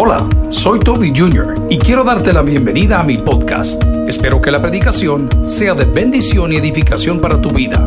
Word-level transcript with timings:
Hola, 0.00 0.28
soy 0.48 0.78
Toby 0.78 1.12
Jr. 1.12 1.66
y 1.68 1.76
quiero 1.76 2.04
darte 2.04 2.32
la 2.32 2.42
bienvenida 2.42 3.00
a 3.00 3.02
mi 3.02 3.18
podcast. 3.18 3.82
Espero 4.06 4.40
que 4.40 4.52
la 4.52 4.62
predicación 4.62 5.28
sea 5.48 5.74
de 5.74 5.86
bendición 5.86 6.52
y 6.52 6.56
edificación 6.56 7.20
para 7.20 7.42
tu 7.42 7.50
vida. 7.50 7.84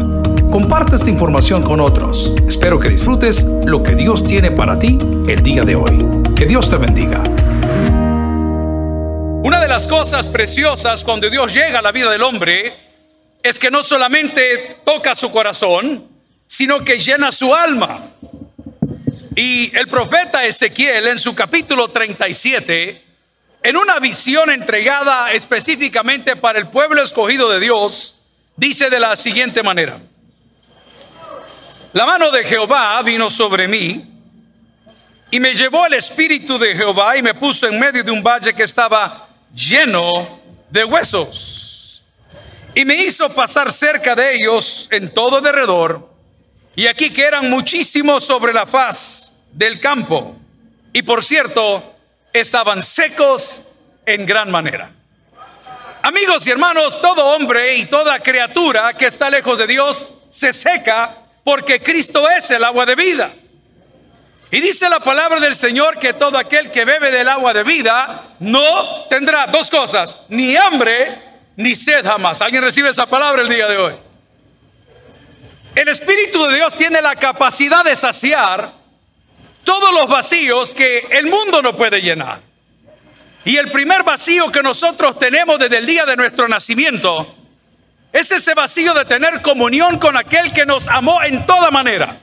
Comparte 0.52 0.98
esta 0.98 1.10
información 1.10 1.64
con 1.64 1.80
otros. 1.80 2.36
Espero 2.46 2.80
que 2.80 2.90
disfrutes 2.90 3.46
lo 3.64 3.82
que 3.82 3.96
Dios 3.96 4.26
tiene 4.26 4.52
para 4.52 4.78
ti 4.78 4.98
el 5.26 5.42
día 5.42 5.64
de 5.64 5.76
hoy. 5.78 6.06
Que 6.36 6.46
Dios 6.46 6.70
te 6.70 6.76
bendiga. 6.76 7.24
Una 9.46 9.62
de 9.62 9.70
las 9.70 9.88
cosas 9.88 10.28
preciosas 10.28 11.06
cuando 11.06 11.30
Dios 11.30 11.54
llega 11.54 11.80
a 11.80 11.82
la 11.82 11.94
vida 11.94 12.12
del 12.12 12.24
hombre 12.24 12.74
es 13.42 13.58
que 13.58 13.72
no 13.72 13.84
solamente 13.84 14.80
toca 14.84 15.16
su 15.16 15.32
corazón, 15.32 16.08
sino 16.46 16.84
que 16.84 17.00
llena 17.00 17.32
su 17.32 17.56
alma. 17.56 18.12
Y 19.36 19.76
el 19.78 19.88
profeta 19.88 20.44
Ezequiel 20.44 21.08
en 21.08 21.18
su 21.18 21.34
capítulo 21.34 21.88
37, 21.88 23.02
en 23.64 23.78
una 23.78 23.98
visión 24.00 24.52
entregada 24.52 25.32
específicamente 25.32 26.36
para 26.36 26.60
el 26.60 26.68
pueblo 26.68 27.02
escogido 27.02 27.50
de 27.50 27.62
Dios, 27.62 28.20
dice 28.58 28.90
de 28.90 29.00
la 29.00 29.16
siguiente 29.16 29.64
manera. 29.64 30.02
La 31.94 32.06
mano 32.06 32.30
de 32.30 32.44
Jehová 32.44 33.02
vino 33.04 33.30
sobre 33.30 33.70
mí 33.70 34.06
y 35.30 35.40
me 35.40 35.54
llevó 35.54 35.86
el 35.86 35.94
espíritu 35.94 36.58
de 36.58 36.76
Jehová 36.76 37.16
y 37.16 37.22
me 37.22 37.34
puso 37.34 37.68
en 37.68 37.80
medio 37.80 38.04
de 38.04 38.12
un 38.12 38.22
valle 38.22 38.54
que 38.54 38.64
estaba 38.64 39.30
lleno 39.54 40.42
de 40.70 40.84
huesos. 40.84 42.04
Y 42.76 42.84
me 42.84 42.96
hizo 42.96 43.30
pasar 43.34 43.72
cerca 43.72 44.14
de 44.14 44.36
ellos 44.36 44.90
en 44.92 45.14
todo 45.14 45.40
derredor 45.40 46.12
y 46.76 46.88
aquí 46.88 47.12
que 47.12 47.24
eran 47.24 47.50
muchísimos 47.50 48.24
sobre 48.24 48.54
la 48.54 48.66
faz 48.66 49.21
del 49.52 49.80
campo. 49.80 50.36
Y 50.94 51.04
por 51.04 51.24
cierto, 51.24 51.96
estaban 52.34 52.82
secos 52.82 53.74
en 54.06 54.26
gran 54.26 54.52
manera. 54.52 54.92
Amigos 56.04 56.48
y 56.48 56.52
hermanos, 56.52 57.00
todo 57.00 57.26
hombre 57.28 57.76
y 57.76 57.86
toda 57.86 58.20
criatura 58.20 58.94
que 58.94 59.06
está 59.06 59.30
lejos 59.30 59.58
de 59.58 59.68
Dios 59.68 60.14
se 60.30 60.52
seca 60.52 61.18
porque 61.44 61.82
Cristo 61.82 62.28
es 62.30 62.50
el 62.52 62.64
agua 62.64 62.86
de 62.86 62.96
vida. 62.96 63.34
Y 64.50 64.60
dice 64.60 64.90
la 64.90 65.00
palabra 65.00 65.40
del 65.40 65.54
Señor 65.54 65.98
que 65.98 66.14
todo 66.14 66.38
aquel 66.38 66.72
que 66.72 66.84
bebe 66.84 67.12
del 67.12 67.30
agua 67.30 67.54
de 67.54 67.64
vida 67.64 68.36
no 68.40 69.06
tendrá 69.10 69.48
dos 69.48 69.70
cosas, 69.70 70.20
ni 70.28 70.58
hambre 70.58 71.22
ni 71.56 71.76
sed 71.76 72.04
jamás. 72.04 72.42
¿Alguien 72.42 72.64
recibe 72.64 72.90
esa 72.90 73.06
palabra 73.06 73.44
el 73.44 73.50
día 73.50 73.68
de 73.68 73.78
hoy? 73.78 73.94
El 75.74 75.88
Espíritu 75.88 76.46
de 76.48 76.56
Dios 76.56 76.76
tiene 76.76 77.02
la 77.02 77.16
capacidad 77.16 77.86
de 77.86 77.96
saciar 77.96 78.74
todos 79.64 79.94
los 79.94 80.08
vacíos 80.08 80.74
que 80.74 81.08
el 81.12 81.28
mundo 81.28 81.62
no 81.62 81.76
puede 81.76 82.02
llenar. 82.02 82.42
Y 83.44 83.58
el 83.58 83.72
primer 83.72 84.04
vacío 84.04 84.52
que 84.52 84.62
nosotros 84.62 85.18
tenemos 85.18 85.58
desde 85.58 85.78
el 85.78 85.86
día 85.86 86.06
de 86.06 86.16
nuestro 86.16 86.48
nacimiento 86.48 87.36
es 88.14 88.32
ese 88.32 88.54
vacío 88.54 88.94
de 88.94 89.06
tener 89.06 89.42
comunión 89.42 89.98
con 89.98 90.18
aquel 90.18 90.52
que 90.54 90.66
nos 90.66 90.88
amó 90.88 91.24
en 91.24 91.46
toda 91.46 91.72
manera. 91.72 92.20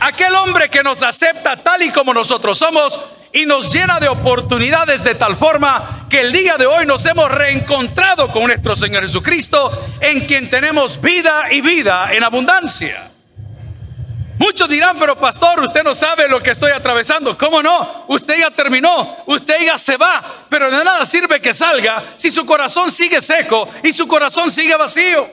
Aquel 0.00 0.34
hombre 0.34 0.68
que 0.68 0.82
nos 0.82 1.02
acepta 1.02 1.56
tal 1.56 1.82
y 1.82 1.90
como 1.90 2.12
nosotros 2.12 2.58
somos 2.58 3.00
y 3.32 3.46
nos 3.46 3.72
llena 3.72 4.00
de 4.00 4.08
oportunidades 4.08 5.04
de 5.04 5.14
tal 5.14 5.36
forma 5.36 6.06
que 6.08 6.20
el 6.20 6.32
día 6.32 6.56
de 6.56 6.66
hoy 6.66 6.86
nos 6.86 7.04
hemos 7.06 7.30
reencontrado 7.30 8.30
con 8.32 8.44
nuestro 8.44 8.74
Señor 8.74 9.02
Jesucristo, 9.02 9.86
en 10.00 10.26
quien 10.26 10.48
tenemos 10.48 11.00
vida 11.00 11.44
y 11.50 11.60
vida 11.60 12.08
en 12.12 12.24
abundancia. 12.24 13.12
Muchos 14.38 14.68
dirán, 14.68 14.96
pero 14.98 15.18
pastor, 15.18 15.60
usted 15.60 15.82
no 15.82 15.94
sabe 15.94 16.28
lo 16.28 16.40
que 16.40 16.50
estoy 16.50 16.70
atravesando. 16.70 17.36
¿Cómo 17.36 17.60
no? 17.60 18.04
Usted 18.06 18.38
ya 18.38 18.50
terminó, 18.52 19.24
usted 19.26 19.60
ya 19.64 19.76
se 19.76 19.96
va, 19.96 20.46
pero 20.48 20.70
de 20.70 20.84
nada 20.84 21.04
sirve 21.04 21.40
que 21.40 21.52
salga 21.52 22.14
si 22.16 22.30
su 22.30 22.46
corazón 22.46 22.90
sigue 22.90 23.20
seco 23.20 23.68
y 23.82 23.92
su 23.92 24.06
corazón 24.06 24.48
sigue 24.50 24.76
vacío. 24.76 25.28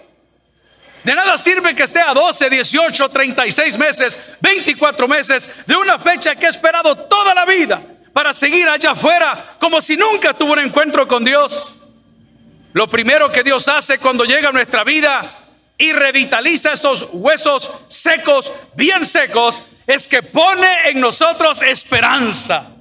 De 1.03 1.14
nada 1.14 1.38
sirve 1.38 1.76
que 1.76 1.83
esté 1.83 1.99
a 1.99 2.15
12, 2.15 2.49
18, 2.49 3.10
36 3.10 3.77
meses, 3.77 4.36
24 4.42 5.08
meses 5.08 5.48
de 5.67 5.76
una 5.76 5.99
fecha 5.99 6.36
que 6.36 6.48
he 6.48 6.49
esperado 6.49 6.95
toda 6.95 7.36
la 7.36 7.45
vida 7.45 7.80
para 8.11 8.33
seguir 8.33 8.67
allá 8.67 8.92
afuera 8.92 9.55
como 9.60 9.82
si 9.82 9.95
nunca 9.95 10.33
tuvo 10.33 10.54
un 10.54 10.60
encuentro 10.60 11.08
con 11.08 11.23
Dios. 11.23 11.76
Lo 12.73 12.89
primero 12.89 13.32
que 13.32 13.44
Dios 13.44 13.67
hace 13.67 13.99
cuando 13.99 14.26
llega 14.26 14.49
a 14.49 14.52
nuestra 14.52 14.83
vida 14.83 15.45
y 15.77 15.91
revitaliza 15.91 16.73
esos 16.73 17.09
huesos 17.11 17.71
secos, 17.87 18.53
bien 18.75 19.05
secos, 19.05 19.61
es 19.86 20.08
que 20.08 20.23
pone 20.23 20.89
en 20.89 20.99
nosotros 20.99 21.61
esperanza. 21.61 22.71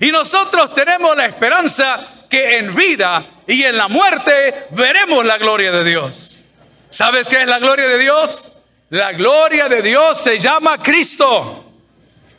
Y 0.00 0.12
nosotros 0.12 0.74
tenemos 0.74 1.16
la 1.16 1.26
esperanza 1.26 2.06
que 2.28 2.58
en 2.58 2.74
vida 2.74 3.24
y 3.46 3.64
en 3.64 3.76
la 3.76 3.88
muerte 3.88 4.66
veremos 4.70 5.24
la 5.24 5.38
gloria 5.38 5.72
de 5.72 5.84
Dios. 5.84 6.44
¿Sabes 6.90 7.26
qué 7.26 7.42
es 7.42 7.46
la 7.46 7.58
gloria 7.58 7.88
de 7.88 7.98
Dios? 7.98 8.52
La 8.90 9.12
gloria 9.12 9.68
de 9.68 9.82
Dios 9.82 10.18
se 10.18 10.38
llama 10.38 10.82
Cristo. 10.82 11.67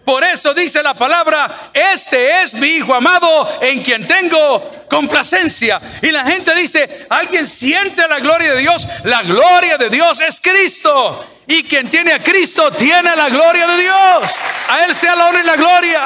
Por 0.10 0.24
eso 0.24 0.56
dice 0.56 0.82
la 0.82 0.96
palabra, 0.96 1.70
este 1.72 2.42
es 2.42 2.56
mi 2.56 2.78
Hijo 2.78 2.96
amado 2.96 3.60
en 3.62 3.84
quien 3.84 4.08
tengo 4.08 4.88
complacencia. 4.90 5.80
Y 6.02 6.10
la 6.10 6.26
gente 6.26 6.56
dice, 6.56 7.06
¿alguien 7.12 7.46
siente 7.46 8.08
la 8.08 8.18
gloria 8.20 8.56
de 8.56 8.60
Dios? 8.60 8.88
La 9.04 9.22
gloria 9.22 9.78
de 9.78 9.88
Dios 9.92 10.20
es 10.20 10.42
Cristo. 10.42 11.28
Y 11.46 11.62
quien 11.62 11.92
tiene 11.92 12.14
a 12.14 12.24
Cristo 12.24 12.72
tiene 12.72 13.16
la 13.16 13.30
gloria 13.30 13.68
de 13.68 13.84
Dios. 13.84 14.36
A 14.70 14.84
Él 14.86 14.96
sea 14.96 15.16
la 15.16 15.28
honra 15.28 15.42
y 15.42 15.46
la 15.46 15.56
gloria. 15.56 16.02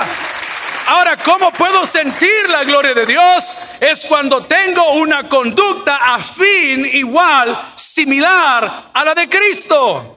Ahora, 0.87 1.15
¿cómo 1.15 1.53
puedo 1.53 1.85
sentir 1.85 2.49
la 2.49 2.65
gloria 2.65 2.93
de 2.93 3.05
Dios? 3.05 3.53
Es 3.79 4.03
cuando 4.03 4.45
tengo 4.45 4.95
una 4.95 5.29
conducta 5.29 6.13
afín, 6.13 6.85
igual, 6.91 7.57
similar 7.75 8.89
a 8.93 9.05
la 9.05 9.15
de 9.15 9.29
Cristo. 9.29 10.12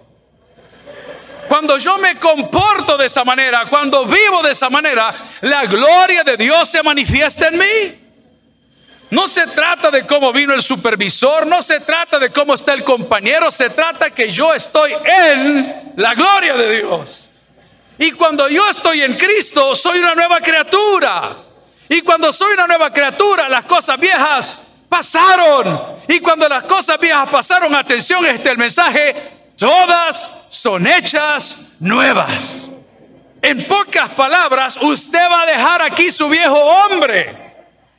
Cuando 1.48 1.78
yo 1.78 1.98
me 1.98 2.16
comporto 2.16 2.96
de 2.96 3.06
esa 3.06 3.24
manera, 3.24 3.66
cuando 3.68 4.04
vivo 4.04 4.42
de 4.42 4.52
esa 4.52 4.68
manera, 4.70 5.14
la 5.42 5.66
gloria 5.66 6.24
de 6.24 6.36
Dios 6.36 6.68
se 6.68 6.82
manifiesta 6.82 7.48
en 7.48 7.58
mí. 7.58 8.06
No 9.10 9.28
se 9.28 9.46
trata 9.46 9.90
de 9.90 10.04
cómo 10.04 10.32
vino 10.32 10.52
el 10.52 10.62
supervisor, 10.62 11.46
no 11.46 11.62
se 11.62 11.80
trata 11.80 12.18
de 12.18 12.30
cómo 12.30 12.54
está 12.54 12.74
el 12.74 12.82
compañero, 12.82 13.50
se 13.50 13.70
trata 13.70 14.10
que 14.10 14.30
yo 14.30 14.52
estoy 14.52 14.92
en 14.92 15.92
la 15.96 16.14
gloria 16.14 16.54
de 16.54 16.78
Dios. 16.78 17.30
Y 17.98 18.12
cuando 18.12 18.48
yo 18.48 18.68
estoy 18.68 19.02
en 19.02 19.14
Cristo, 19.14 19.74
soy 19.74 20.00
una 20.00 20.14
nueva 20.14 20.40
criatura. 20.40 21.36
Y 21.88 22.02
cuando 22.02 22.32
soy 22.32 22.54
una 22.54 22.66
nueva 22.66 22.92
criatura, 22.92 23.48
las 23.48 23.64
cosas 23.64 23.98
viejas 23.98 24.60
pasaron. 24.88 25.96
Y 26.08 26.18
cuando 26.18 26.48
las 26.48 26.64
cosas 26.64 26.98
viejas 26.98 27.28
pasaron, 27.30 27.74
atención, 27.74 28.26
este 28.26 28.50
el 28.50 28.58
mensaje, 28.58 29.14
todas 29.56 30.30
son 30.48 30.86
hechas 30.86 31.58
nuevas. 31.80 32.70
En 33.42 33.66
pocas 33.66 34.08
palabras, 34.10 34.76
usted 34.80 35.30
va 35.30 35.42
a 35.42 35.46
dejar 35.46 35.82
aquí 35.82 36.10
su 36.10 36.28
viejo 36.28 36.58
hombre. 36.58 37.46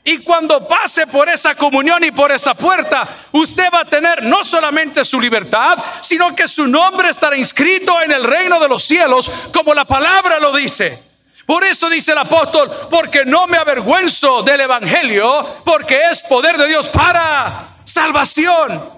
Y 0.03 0.19
cuando 0.19 0.65
pase 0.65 1.05
por 1.05 1.27
esa 1.27 1.53
comunión 1.53 2.01
y 2.03 2.11
por 2.11 2.31
esa 2.31 2.53
puerta, 2.53 3.07
usted 3.33 3.67
va 3.73 3.81
a 3.81 3.85
tener 3.85 4.23
no 4.23 4.43
solamente 4.45 5.03
su 5.03 5.19
libertad, 5.19 5.77
sino 6.01 6.33
que 6.33 6.47
su 6.47 6.65
nombre 6.65 7.09
estará 7.09 7.35
inscrito 7.35 8.01
en 8.01 8.11
el 8.11 8.23
reino 8.23 8.57
de 8.59 8.69
los 8.69 8.83
cielos, 8.83 9.29
como 9.53 9.73
la 9.73 9.83
palabra 9.83 10.39
lo 10.39 10.55
dice. 10.55 11.03
Por 11.45 11.63
eso 11.63 11.89
dice 11.89 12.13
el 12.13 12.17
apóstol, 12.17 12.71
porque 12.89 13.25
no 13.25 13.47
me 13.47 13.57
avergüenzo 13.57 14.43
del 14.43 14.61
Evangelio, 14.61 15.61
porque 15.65 15.99
es 16.09 16.21
poder 16.23 16.57
de 16.57 16.67
Dios 16.67 16.87
para 16.89 17.77
salvación. 17.83 18.96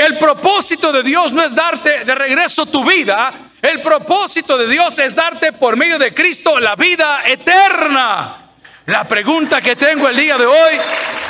El 0.00 0.16
propósito 0.16 0.92
de 0.92 1.02
Dios 1.02 1.30
no 1.30 1.44
es 1.44 1.54
darte 1.54 2.06
de 2.06 2.14
regreso 2.14 2.64
tu 2.64 2.82
vida, 2.82 3.50
el 3.60 3.82
propósito 3.82 4.56
de 4.56 4.66
Dios 4.66 4.98
es 4.98 5.14
darte 5.14 5.52
por 5.52 5.76
medio 5.76 5.98
de 5.98 6.14
Cristo 6.14 6.58
la 6.58 6.74
vida 6.74 7.20
eterna. 7.26 8.48
La 8.86 9.06
pregunta 9.06 9.60
que 9.60 9.76
tengo 9.76 10.08
el 10.08 10.16
día 10.16 10.38
de 10.38 10.46
hoy 10.46 10.78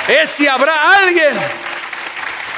es 0.07 0.29
si 0.29 0.47
habrá 0.47 0.95
alguien 0.95 1.33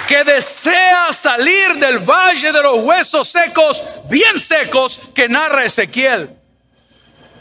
que 0.07 0.23
desea 0.23 1.11
salir 1.11 1.77
del 1.77 1.97
valle 1.97 2.51
de 2.51 2.61
los 2.61 2.83
huesos 2.83 3.27
secos, 3.27 3.83
bien 4.07 4.37
secos, 4.37 4.99
que 5.15 5.27
narra 5.27 5.65
Ezequiel. 5.65 6.29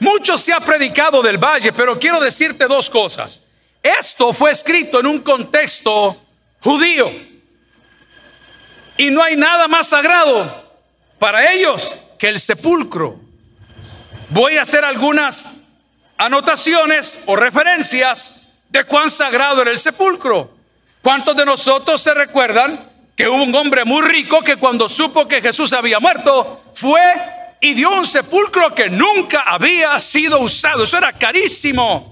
Mucho 0.00 0.38
se 0.38 0.50
ha 0.55 0.61
predicado 0.61 1.20
del 1.20 1.37
valle, 1.37 1.75
pero 1.75 1.99
quiero 1.99 2.20
decirte 2.20 2.67
dos 2.67 2.88
cosas. 2.88 3.38
Esto 3.82 4.32
fue 4.32 4.50
escrito 4.50 4.99
en 5.00 5.08
un 5.08 5.19
contexto 5.19 6.17
judío. 6.61 7.31
Y 8.97 9.11
no 9.11 9.23
hay 9.23 9.37
nada 9.37 9.69
más 9.69 9.89
sagrado 9.89 10.71
para 11.19 11.53
ellos 11.53 11.97
que 12.19 12.29
el 12.29 12.39
sepulcro. 12.39 13.19
Voy 14.29 14.56
a 14.56 14.62
hacer 14.62 14.85
algunas 14.85 15.53
anotaciones 16.17 17.23
o 17.27 17.37
referencias 17.37 18.49
de 18.69 18.85
cuán 18.85 19.11
sagrado 19.11 19.62
era 19.62 19.71
el 19.71 19.79
sepulcro. 19.79 20.50
¿Cuántos 21.03 21.35
de 21.37 21.44
nosotros 21.44 22.00
se 22.00 22.15
recuerdan 22.15 22.91
que 23.17 23.29
hubo 23.29 23.43
un 23.43 23.55
hombre 23.55 23.85
muy 23.85 24.03
rico 24.03 24.43
que 24.43 24.56
cuando 24.56 24.89
supo 24.89 25.27
que 25.27 25.43
Jesús 25.43 25.73
había 25.73 26.00
muerto, 26.00 26.62
fue 26.75 27.00
y 27.61 27.75
dio 27.75 27.91
un 27.91 28.06
sepulcro 28.06 28.75
que 28.75 28.89
nunca 28.89 29.43
había 29.47 29.99
sido 30.00 30.41
usado? 30.41 30.85
Eso 30.85 30.97
era 30.97 31.12
carísimo. 31.12 32.12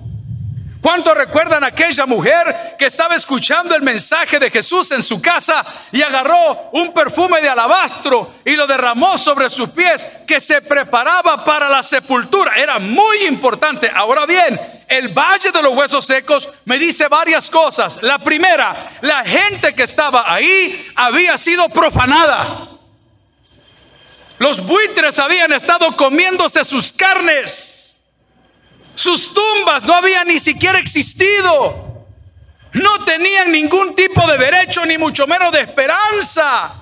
¿Cuántos 0.80 1.14
recuerdan 1.14 1.62
aquella 1.62 2.06
mujer 2.06 2.74
que 2.78 2.86
estaba 2.86 3.14
escuchando 3.14 3.74
el 3.74 3.82
mensaje 3.82 4.38
de 4.38 4.50
Jesús 4.50 4.90
en 4.92 5.02
su 5.02 5.20
casa 5.20 5.62
y 5.92 6.00
agarró 6.00 6.70
un 6.72 6.94
perfume 6.94 7.42
de 7.42 7.50
alabastro 7.50 8.36
y 8.46 8.56
lo 8.56 8.66
derramó 8.66 9.18
sobre 9.18 9.50
sus 9.50 9.68
pies 9.70 10.06
que 10.26 10.40
se 10.40 10.62
preparaba 10.62 11.44
para 11.44 11.68
la 11.68 11.82
sepultura? 11.82 12.54
Era 12.56 12.78
muy 12.78 13.26
importante. 13.26 13.90
Ahora 13.94 14.24
bien, 14.24 14.58
el 14.88 15.08
Valle 15.08 15.52
de 15.52 15.60
los 15.60 15.76
Huesos 15.76 16.06
Secos 16.06 16.48
me 16.64 16.78
dice 16.78 17.08
varias 17.08 17.50
cosas. 17.50 18.02
La 18.02 18.18
primera, 18.18 18.92
la 19.02 19.22
gente 19.22 19.74
que 19.74 19.82
estaba 19.82 20.32
ahí 20.32 20.90
había 20.96 21.36
sido 21.36 21.68
profanada. 21.68 22.68
Los 24.38 24.64
buitres 24.64 25.18
habían 25.18 25.52
estado 25.52 25.94
comiéndose 25.94 26.64
sus 26.64 26.90
carnes. 26.90 27.79
Sus 29.00 29.32
tumbas 29.32 29.84
no 29.84 29.94
habían 29.94 30.28
ni 30.28 30.38
siquiera 30.38 30.78
existido. 30.78 32.04
No 32.74 33.02
tenían 33.06 33.50
ningún 33.50 33.94
tipo 33.94 34.26
de 34.26 34.36
derecho, 34.36 34.84
ni 34.84 34.98
mucho 34.98 35.26
menos 35.26 35.50
de 35.52 35.62
esperanza. 35.62 36.74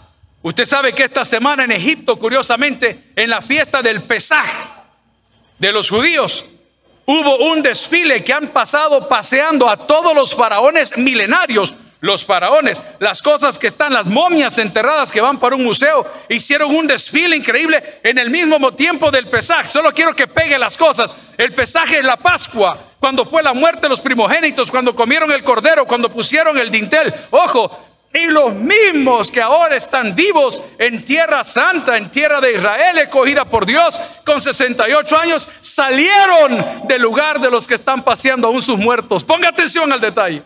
Usted 0.42 0.64
sabe 0.64 0.92
que 0.92 1.04
esta 1.04 1.24
semana 1.24 1.62
en 1.62 1.70
Egipto, 1.70 2.18
curiosamente, 2.18 3.12
en 3.14 3.30
la 3.30 3.40
fiesta 3.40 3.82
del 3.82 4.02
Pesaj 4.02 4.48
de 5.60 5.70
los 5.70 5.90
judíos, 5.90 6.44
hubo 7.06 7.36
un 7.52 7.62
desfile 7.62 8.24
que 8.24 8.32
han 8.32 8.48
pasado 8.48 9.08
paseando 9.08 9.70
a 9.70 9.86
todos 9.86 10.12
los 10.12 10.34
faraones 10.34 10.98
milenarios 10.98 11.72
los 12.00 12.24
faraones, 12.24 12.82
las 13.00 13.20
cosas 13.22 13.58
que 13.58 13.66
están, 13.66 13.92
las 13.92 14.06
momias 14.06 14.58
enterradas 14.58 15.10
que 15.10 15.20
van 15.20 15.38
para 15.38 15.56
un 15.56 15.64
museo, 15.64 16.06
hicieron 16.28 16.74
un 16.74 16.86
desfile 16.86 17.36
increíble 17.36 18.00
en 18.02 18.18
el 18.18 18.30
mismo 18.30 18.72
tiempo 18.74 19.10
del 19.10 19.28
pesaje. 19.28 19.68
Solo 19.68 19.92
quiero 19.92 20.14
que 20.14 20.26
pegue 20.26 20.58
las 20.58 20.76
cosas. 20.76 21.10
El 21.36 21.54
pesaje 21.54 21.98
es 21.98 22.04
la 22.04 22.16
Pascua, 22.16 22.78
cuando 23.00 23.24
fue 23.24 23.42
la 23.42 23.52
muerte 23.52 23.82
de 23.82 23.88
los 23.88 24.00
primogénitos, 24.00 24.70
cuando 24.70 24.94
comieron 24.94 25.32
el 25.32 25.42
cordero, 25.42 25.86
cuando 25.86 26.10
pusieron 26.10 26.58
el 26.58 26.70
dintel. 26.70 27.12
Ojo, 27.30 27.86
y 28.12 28.26
los 28.26 28.54
mismos 28.54 29.30
que 29.30 29.42
ahora 29.42 29.76
están 29.76 30.14
vivos 30.14 30.62
en 30.78 31.04
tierra 31.04 31.44
santa, 31.44 31.96
en 31.96 32.10
tierra 32.10 32.40
de 32.40 32.54
Israel, 32.54 32.98
escogida 32.98 33.44
por 33.44 33.66
Dios, 33.66 34.00
con 34.24 34.40
68 34.40 35.18
años, 35.18 35.48
salieron 35.60 36.86
del 36.88 37.02
lugar 37.02 37.38
de 37.38 37.50
los 37.50 37.66
que 37.66 37.74
están 37.74 38.02
paseando 38.02 38.48
aún 38.48 38.62
sus 38.62 38.78
muertos. 38.78 39.22
Ponga 39.22 39.48
atención 39.48 39.92
al 39.92 40.00
detalle. 40.00 40.42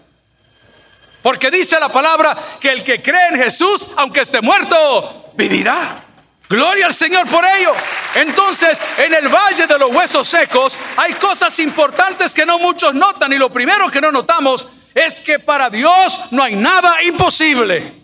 Porque 1.23 1.51
dice 1.51 1.79
la 1.79 1.89
palabra 1.89 2.37
que 2.61 2.71
el 2.71 2.83
que 2.83 3.01
cree 3.01 3.29
en 3.29 3.37
Jesús, 3.37 3.89
aunque 3.97 4.21
esté 4.21 4.41
muerto, 4.41 5.31
vivirá. 5.35 6.05
Gloria 6.49 6.87
al 6.87 6.95
Señor 6.95 7.27
por 7.29 7.45
ello. 7.45 7.73
Entonces, 8.15 8.83
en 8.99 9.15
el 9.15 9.29
valle 9.29 9.67
de 9.67 9.79
los 9.79 9.91
huesos 9.91 10.29
secos 10.29 10.77
hay 10.97 11.15
cosas 11.15 11.59
importantes 11.61 12.35
que 12.35 12.45
no 12.45 12.59
muchos 12.59 12.93
notan. 12.93 13.33
Y 13.33 13.39
lo 13.39 13.51
primero 13.51 13.91
que 13.91 14.01
no 14.01 14.13
notamos 14.13 14.69
es 14.95 15.19
que 15.21 15.39
para 15.39 15.71
Dios 15.71 16.21
no 16.31 16.43
hay 16.43 16.57
nada 16.57 17.03
imposible. 17.03 18.02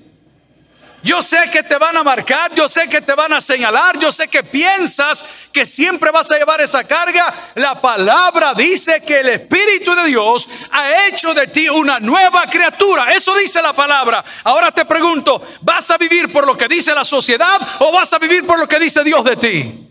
Yo 1.02 1.22
sé 1.22 1.48
que 1.52 1.62
te 1.62 1.78
van 1.78 1.96
a 1.96 2.02
marcar, 2.02 2.52
yo 2.54 2.68
sé 2.68 2.88
que 2.88 3.00
te 3.00 3.14
van 3.14 3.32
a 3.32 3.40
señalar, 3.40 3.98
yo 3.98 4.10
sé 4.10 4.26
que 4.26 4.42
piensas 4.42 5.24
que 5.52 5.64
siempre 5.64 6.10
vas 6.10 6.30
a 6.32 6.38
llevar 6.38 6.60
esa 6.60 6.82
carga. 6.82 7.52
La 7.54 7.80
palabra 7.80 8.52
dice 8.54 9.00
que 9.06 9.20
el 9.20 9.28
Espíritu 9.28 9.94
de 9.94 10.06
Dios 10.06 10.48
ha 10.72 11.06
hecho 11.06 11.32
de 11.34 11.46
ti 11.46 11.68
una 11.68 12.00
nueva 12.00 12.46
criatura. 12.50 13.12
Eso 13.12 13.36
dice 13.36 13.62
la 13.62 13.72
palabra. 13.72 14.24
Ahora 14.42 14.72
te 14.72 14.84
pregunto, 14.86 15.40
¿vas 15.60 15.88
a 15.92 15.98
vivir 15.98 16.32
por 16.32 16.44
lo 16.44 16.58
que 16.58 16.66
dice 16.66 16.92
la 16.92 17.04
sociedad 17.04 17.60
o 17.78 17.92
vas 17.92 18.12
a 18.12 18.18
vivir 18.18 18.44
por 18.44 18.58
lo 18.58 18.66
que 18.66 18.80
dice 18.80 19.04
Dios 19.04 19.22
de 19.24 19.36
ti? 19.36 19.84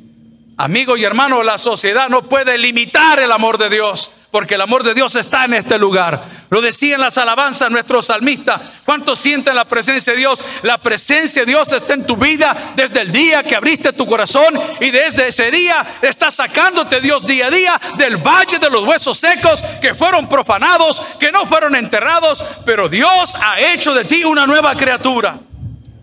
Amigo 0.57 0.97
y 0.97 1.05
hermano, 1.05 1.41
la 1.41 1.57
sociedad 1.57 2.09
no 2.09 2.23
puede 2.23 2.57
limitar 2.57 3.19
el 3.19 3.31
amor 3.31 3.57
de 3.57 3.69
Dios 3.69 4.11
porque 4.31 4.55
el 4.55 4.61
amor 4.61 4.83
de 4.83 4.93
Dios 4.93 5.15
está 5.15 5.45
en 5.45 5.53
este 5.53 5.77
lugar. 5.77 6.25
Lo 6.49 6.61
decían 6.61 7.01
las 7.01 7.17
alabanzas 7.17 7.71
nuestro 7.71 8.01
salmista. 8.01 8.61
¿Cuántos 8.85 9.19
sienten 9.19 9.55
la 9.55 9.65
presencia 9.65 10.13
de 10.13 10.19
Dios? 10.19 10.43
La 10.63 10.77
presencia 10.77 11.43
de 11.43 11.51
Dios 11.51 11.71
está 11.71 11.93
en 11.93 12.05
tu 12.05 12.17
vida 12.17 12.73
desde 12.75 13.01
el 13.01 13.11
día 13.11 13.43
que 13.43 13.55
abriste 13.55 13.93
tu 13.93 14.05
corazón 14.05 14.59
y 14.79 14.91
desde 14.91 15.27
ese 15.27 15.49
día 15.49 15.99
está 16.01 16.29
sacándote 16.29 16.99
Dios 16.99 17.25
día 17.25 17.47
a 17.47 17.51
día 17.51 17.81
del 17.97 18.17
valle 18.17 18.59
de 18.59 18.69
los 18.69 18.83
huesos 18.83 19.17
secos 19.17 19.63
que 19.81 19.93
fueron 19.93 20.27
profanados, 20.27 21.01
que 21.19 21.31
no 21.31 21.45
fueron 21.45 21.75
enterrados, 21.75 22.43
pero 22.65 22.89
Dios 22.89 23.35
ha 23.35 23.59
hecho 23.59 23.93
de 23.93 24.05
ti 24.05 24.23
una 24.23 24.45
nueva 24.45 24.75
criatura. 24.75 25.39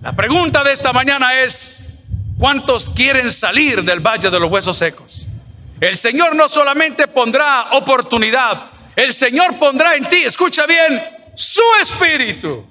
La 0.02 0.12
pregunta 0.12 0.62
de 0.62 0.72
esta 0.72 0.92
mañana 0.92 1.34
es, 1.40 1.78
¿cuántos 2.38 2.90
quieren 2.90 3.30
salir 3.30 3.82
del 3.82 4.00
valle 4.00 4.30
de 4.30 4.40
los 4.40 4.50
huesos 4.50 4.76
secos? 4.76 5.23
El 5.84 5.96
Señor 5.96 6.34
no 6.34 6.48
solamente 6.48 7.08
pondrá 7.08 7.72
oportunidad, 7.72 8.70
el 8.96 9.12
Señor 9.12 9.58
pondrá 9.58 9.94
en 9.94 10.08
ti, 10.08 10.22
escucha 10.22 10.64
bien, 10.64 11.02
su 11.34 11.60
espíritu. 11.82 12.64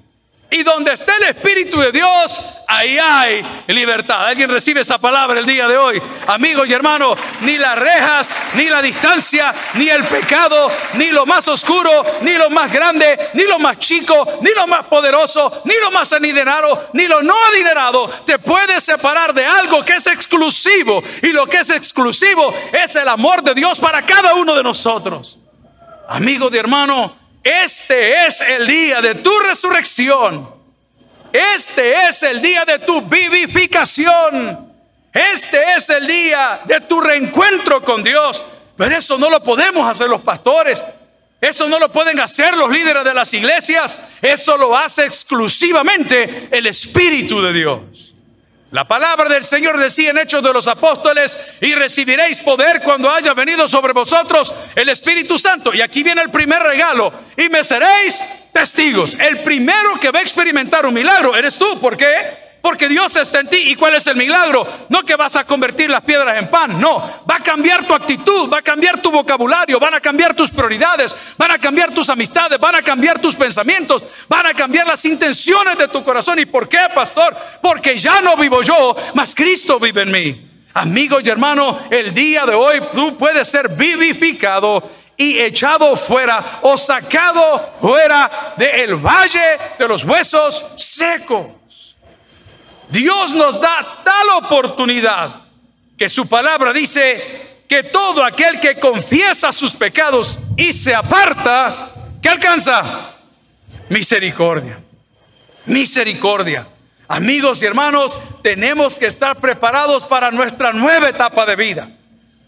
Y 0.54 0.62
donde 0.62 0.92
esté 0.92 1.10
el 1.16 1.24
Espíritu 1.24 1.80
de 1.80 1.90
Dios, 1.90 2.40
ahí 2.68 2.96
hay 2.96 3.44
libertad. 3.66 4.28
¿Alguien 4.28 4.48
recibe 4.48 4.82
esa 4.82 4.98
palabra 4.98 5.40
el 5.40 5.46
día 5.46 5.66
de 5.66 5.76
hoy? 5.76 6.00
Amigos 6.28 6.68
y 6.68 6.72
hermanos, 6.72 7.18
ni 7.40 7.58
las 7.58 7.76
rejas, 7.76 8.32
ni 8.54 8.66
la 8.66 8.80
distancia, 8.80 9.52
ni 9.74 9.88
el 9.88 10.04
pecado, 10.04 10.70
ni 10.92 11.06
lo 11.06 11.26
más 11.26 11.48
oscuro, 11.48 11.90
ni 12.20 12.34
lo 12.34 12.50
más 12.50 12.72
grande, 12.72 13.30
ni 13.34 13.42
lo 13.42 13.58
más 13.58 13.80
chico, 13.80 14.38
ni 14.42 14.50
lo 14.54 14.68
más 14.68 14.84
poderoso, 14.84 15.60
ni 15.64 15.74
lo 15.82 15.90
más 15.90 16.12
adinerado, 16.12 16.88
ni 16.92 17.08
lo 17.08 17.20
no 17.20 17.34
adinerado, 17.52 18.08
te 18.24 18.38
puede 18.38 18.80
separar 18.80 19.34
de 19.34 19.44
algo 19.44 19.84
que 19.84 19.96
es 19.96 20.06
exclusivo. 20.06 21.02
Y 21.20 21.32
lo 21.32 21.48
que 21.48 21.58
es 21.58 21.70
exclusivo 21.70 22.54
es 22.72 22.94
el 22.94 23.08
amor 23.08 23.42
de 23.42 23.54
Dios 23.54 23.80
para 23.80 24.06
cada 24.06 24.34
uno 24.34 24.54
de 24.54 24.62
nosotros. 24.62 25.36
Amigo 26.08 26.48
y 26.52 26.56
hermano, 26.56 27.23
este 27.44 28.26
es 28.26 28.40
el 28.40 28.66
día 28.66 29.02
de 29.02 29.16
tu 29.16 29.38
resurrección. 29.40 30.50
Este 31.30 32.06
es 32.06 32.22
el 32.22 32.40
día 32.40 32.64
de 32.64 32.78
tu 32.78 33.02
vivificación. 33.02 34.72
Este 35.12 35.74
es 35.76 35.90
el 35.90 36.06
día 36.06 36.62
de 36.64 36.80
tu 36.80 37.00
reencuentro 37.00 37.84
con 37.84 38.02
Dios. 38.02 38.42
Pero 38.76 38.96
eso 38.96 39.18
no 39.18 39.28
lo 39.28 39.42
podemos 39.42 39.86
hacer 39.86 40.08
los 40.08 40.22
pastores. 40.22 40.82
Eso 41.40 41.68
no 41.68 41.78
lo 41.78 41.92
pueden 41.92 42.18
hacer 42.20 42.56
los 42.56 42.70
líderes 42.70 43.04
de 43.04 43.12
las 43.12 43.34
iglesias. 43.34 43.98
Eso 44.22 44.56
lo 44.56 44.74
hace 44.74 45.04
exclusivamente 45.04 46.48
el 46.50 46.66
Espíritu 46.66 47.42
de 47.42 47.52
Dios. 47.52 48.13
La 48.74 48.88
palabra 48.88 49.28
del 49.28 49.44
Señor 49.44 49.78
decía 49.78 50.10
en 50.10 50.18
Hechos 50.18 50.42
de 50.42 50.52
los 50.52 50.66
Apóstoles, 50.66 51.38
y 51.60 51.76
recibiréis 51.76 52.40
poder 52.40 52.82
cuando 52.82 53.08
haya 53.08 53.32
venido 53.32 53.68
sobre 53.68 53.92
vosotros 53.92 54.52
el 54.74 54.88
Espíritu 54.88 55.38
Santo. 55.38 55.72
Y 55.72 55.80
aquí 55.80 56.02
viene 56.02 56.22
el 56.22 56.30
primer 56.32 56.60
regalo, 56.60 57.12
y 57.36 57.48
me 57.50 57.62
seréis 57.62 58.20
testigos. 58.52 59.14
El 59.16 59.44
primero 59.44 60.00
que 60.00 60.10
va 60.10 60.18
a 60.18 60.22
experimentar 60.22 60.84
un 60.86 60.94
milagro 60.94 61.36
eres 61.36 61.56
tú. 61.56 61.78
¿Por 61.78 61.96
qué? 61.96 62.53
Porque 62.64 62.88
Dios 62.88 63.14
está 63.16 63.40
en 63.40 63.48
ti. 63.48 63.58
¿Y 63.58 63.74
cuál 63.74 63.94
es 63.94 64.06
el 64.06 64.16
milagro? 64.16 64.66
No 64.88 65.02
que 65.02 65.16
vas 65.16 65.36
a 65.36 65.44
convertir 65.44 65.90
las 65.90 66.00
piedras 66.00 66.38
en 66.38 66.48
pan. 66.48 66.80
No, 66.80 66.96
va 67.30 67.36
a 67.36 67.42
cambiar 67.42 67.86
tu 67.86 67.92
actitud, 67.92 68.50
va 68.50 68.60
a 68.60 68.62
cambiar 68.62 69.02
tu 69.02 69.10
vocabulario, 69.10 69.78
van 69.78 69.92
a 69.92 70.00
cambiar 70.00 70.34
tus 70.34 70.50
prioridades, 70.50 71.14
van 71.36 71.50
a 71.50 71.58
cambiar 71.58 71.92
tus 71.92 72.08
amistades, 72.08 72.58
van 72.58 72.76
a 72.76 72.80
cambiar 72.80 73.20
tus 73.20 73.34
pensamientos, 73.34 74.02
van 74.30 74.46
a 74.46 74.54
cambiar 74.54 74.86
las 74.86 75.04
intenciones 75.04 75.76
de 75.76 75.88
tu 75.88 76.02
corazón. 76.02 76.38
¿Y 76.38 76.46
por 76.46 76.66
qué, 76.66 76.78
pastor? 76.94 77.36
Porque 77.60 77.98
ya 77.98 78.22
no 78.22 78.34
vivo 78.34 78.62
yo, 78.62 78.96
mas 79.12 79.34
Cristo 79.34 79.78
vive 79.78 80.00
en 80.00 80.10
mí. 80.10 80.50
Amigo 80.72 81.18
y 81.22 81.28
hermano, 81.28 81.80
el 81.90 82.14
día 82.14 82.46
de 82.46 82.54
hoy 82.54 82.80
tú 82.94 83.14
puedes 83.18 83.46
ser 83.46 83.68
vivificado 83.76 84.90
y 85.18 85.38
echado 85.38 85.96
fuera 85.96 86.60
o 86.62 86.78
sacado 86.78 87.74
fuera 87.78 88.54
del 88.56 88.96
valle 88.96 89.58
de 89.78 89.86
los 89.86 90.02
huesos 90.02 90.64
secos. 90.76 91.63
Dios 92.94 93.34
nos 93.34 93.60
da 93.60 94.02
tal 94.04 94.28
oportunidad 94.44 95.42
que 95.98 96.08
su 96.08 96.28
palabra 96.28 96.72
dice 96.72 97.64
que 97.68 97.82
todo 97.82 98.22
aquel 98.22 98.60
que 98.60 98.78
confiesa 98.78 99.50
sus 99.50 99.72
pecados 99.72 100.38
y 100.56 100.72
se 100.72 100.94
aparta, 100.94 101.92
¿qué 102.22 102.28
alcanza? 102.28 103.16
Misericordia. 103.88 104.78
Misericordia. 105.66 106.68
Amigos 107.08 107.64
y 107.64 107.66
hermanos, 107.66 108.20
tenemos 108.44 108.96
que 108.96 109.06
estar 109.06 109.40
preparados 109.40 110.04
para 110.04 110.30
nuestra 110.30 110.72
nueva 110.72 111.08
etapa 111.08 111.44
de 111.46 111.56
vida. 111.56 111.90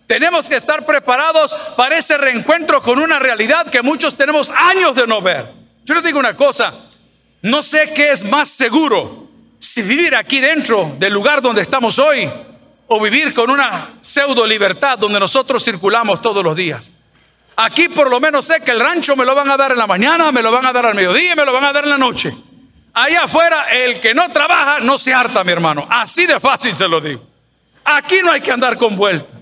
Tenemos 0.06 0.48
que 0.48 0.54
estar 0.54 0.86
preparados 0.86 1.54
para 1.76 1.98
ese 1.98 2.16
reencuentro 2.18 2.80
con 2.84 3.00
una 3.00 3.18
realidad 3.18 3.68
que 3.68 3.82
muchos 3.82 4.16
tenemos 4.16 4.50
años 4.50 4.94
de 4.94 5.08
no 5.08 5.20
ver. 5.20 5.52
Yo 5.84 5.94
les 5.96 6.04
digo 6.04 6.20
una 6.20 6.36
cosa, 6.36 6.72
no 7.42 7.64
sé 7.64 7.92
qué 7.92 8.12
es 8.12 8.22
más 8.22 8.48
seguro, 8.48 9.25
si 9.58 9.82
vivir 9.82 10.14
aquí 10.14 10.40
dentro 10.40 10.96
del 10.98 11.12
lugar 11.12 11.42
donde 11.42 11.62
estamos 11.62 11.98
hoy 11.98 12.30
o 12.88 13.00
vivir 13.00 13.34
con 13.34 13.50
una 13.50 13.94
pseudo 14.00 14.46
libertad 14.46 14.98
donde 14.98 15.18
nosotros 15.18 15.64
circulamos 15.64 16.22
todos 16.22 16.44
los 16.44 16.54
días. 16.54 16.90
Aquí 17.56 17.88
por 17.88 18.10
lo 18.10 18.20
menos 18.20 18.44
sé 18.44 18.60
que 18.60 18.70
el 18.70 18.80
rancho 18.80 19.16
me 19.16 19.24
lo 19.24 19.34
van 19.34 19.50
a 19.50 19.56
dar 19.56 19.72
en 19.72 19.78
la 19.78 19.86
mañana, 19.86 20.30
me 20.30 20.42
lo 20.42 20.52
van 20.52 20.66
a 20.66 20.72
dar 20.72 20.86
al 20.86 20.94
mediodía 20.94 21.32
y 21.32 21.36
me 21.36 21.44
lo 21.44 21.52
van 21.52 21.64
a 21.64 21.72
dar 21.72 21.84
en 21.84 21.90
la 21.90 21.98
noche. 21.98 22.32
Allá 22.92 23.24
afuera, 23.24 23.64
el 23.70 24.00
que 24.00 24.14
no 24.14 24.30
trabaja 24.30 24.80
no 24.80 24.98
se 24.98 25.12
harta, 25.12 25.42
mi 25.42 25.52
hermano. 25.52 25.86
Así 25.90 26.26
de 26.26 26.38
fácil 26.40 26.76
se 26.76 26.86
lo 26.88 27.00
digo. 27.00 27.22
Aquí 27.84 28.20
no 28.22 28.32
hay 28.32 28.40
que 28.40 28.52
andar 28.52 28.76
con 28.76 28.96
vuelta. 28.96 29.32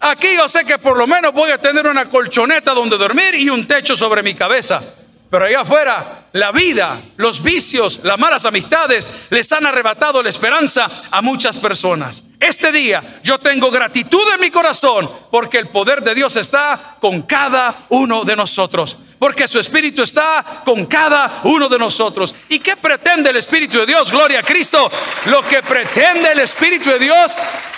Aquí 0.00 0.34
yo 0.36 0.48
sé 0.48 0.64
que 0.64 0.78
por 0.78 0.96
lo 0.96 1.06
menos 1.06 1.32
voy 1.32 1.50
a 1.52 1.58
tener 1.58 1.86
una 1.86 2.08
colchoneta 2.08 2.74
donde 2.74 2.96
dormir 2.96 3.34
y 3.36 3.48
un 3.50 3.66
techo 3.66 3.96
sobre 3.96 4.22
mi 4.22 4.34
cabeza. 4.34 4.82
Pero 5.30 5.44
allá 5.44 5.60
afuera, 5.60 6.21
la 6.32 6.50
vida, 6.50 7.02
los 7.16 7.42
vicios, 7.42 8.00
las 8.02 8.18
malas 8.18 8.44
amistades 8.44 9.10
les 9.30 9.52
han 9.52 9.66
arrebatado 9.66 10.22
la 10.22 10.30
esperanza 10.30 11.04
a 11.10 11.20
muchas 11.20 11.58
personas. 11.58 12.24
Este 12.40 12.72
día 12.72 13.20
yo 13.22 13.38
tengo 13.38 13.70
gratitud 13.70 14.22
en 14.34 14.40
mi 14.40 14.50
corazón 14.50 15.10
porque 15.30 15.58
el 15.58 15.68
poder 15.68 16.02
de 16.02 16.14
Dios 16.14 16.36
está 16.36 16.96
con 17.00 17.22
cada 17.22 17.86
uno 17.90 18.24
de 18.24 18.36
nosotros. 18.36 18.96
Porque 19.18 19.46
su 19.46 19.60
Espíritu 19.60 20.02
está 20.02 20.62
con 20.64 20.86
cada 20.86 21.42
uno 21.44 21.68
de 21.68 21.78
nosotros. 21.78 22.34
¿Y 22.48 22.58
qué 22.58 22.76
pretende 22.76 23.30
el 23.30 23.36
Espíritu 23.36 23.78
de 23.78 23.86
Dios? 23.86 24.10
Gloria 24.10 24.40
a 24.40 24.42
Cristo. 24.42 24.90
Lo 25.26 25.42
que 25.42 25.62
pretende 25.62 26.32
el 26.32 26.40
Espíritu 26.40 26.90
de 26.90 26.98
Dios 26.98 27.36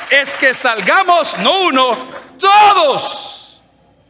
es 0.09 0.37
que 0.37 0.55
salgamos, 0.55 1.37
no 1.39 1.65
uno, 1.65 2.09
todos, 2.39 3.61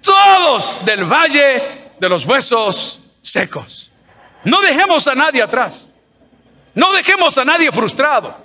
todos 0.00 0.78
del 0.84 1.04
valle 1.06 1.90
de 1.98 2.08
los 2.08 2.24
huesos 2.24 3.00
secos. 3.20 3.90
No 4.44 4.60
dejemos 4.60 5.06
a 5.08 5.14
nadie 5.14 5.42
atrás. 5.42 5.88
No 6.74 6.92
dejemos 6.92 7.36
a 7.38 7.44
nadie 7.44 7.70
frustrado. 7.72 8.36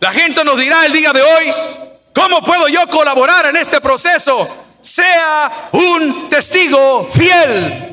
La 0.00 0.12
gente 0.12 0.44
nos 0.44 0.58
dirá 0.58 0.84
el 0.84 0.92
día 0.92 1.12
de 1.12 1.22
hoy, 1.22 1.52
¿cómo 2.14 2.42
puedo 2.42 2.68
yo 2.68 2.86
colaborar 2.88 3.46
en 3.46 3.56
este 3.56 3.80
proceso? 3.80 4.46
Sea 4.80 5.70
un 5.72 6.28
testigo 6.28 7.08
fiel. 7.10 7.90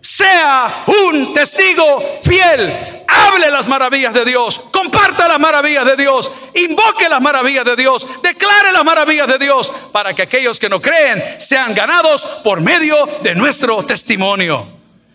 Sea 0.00 0.84
un 0.86 1.34
testigo 1.34 2.18
fiel. 2.22 3.04
Hable 3.06 3.50
las 3.50 3.68
maravillas 3.68 4.14
de 4.14 4.24
Dios. 4.24 4.58
Comparta 4.72 5.28
las 5.28 5.38
maravillas 5.38 5.84
de 5.84 5.96
Dios. 5.96 6.32
Invoque 6.54 7.08
las 7.08 7.20
maravillas 7.20 7.66
de 7.66 7.76
Dios. 7.76 8.06
Declare 8.22 8.72
las 8.72 8.84
maravillas 8.84 9.26
de 9.26 9.38
Dios 9.38 9.70
para 9.92 10.14
que 10.14 10.22
aquellos 10.22 10.58
que 10.58 10.70
no 10.70 10.80
creen 10.80 11.38
sean 11.38 11.74
ganados 11.74 12.24
por 12.42 12.62
medio 12.62 13.06
de 13.22 13.34
nuestro 13.34 13.84
testimonio. 13.84 14.71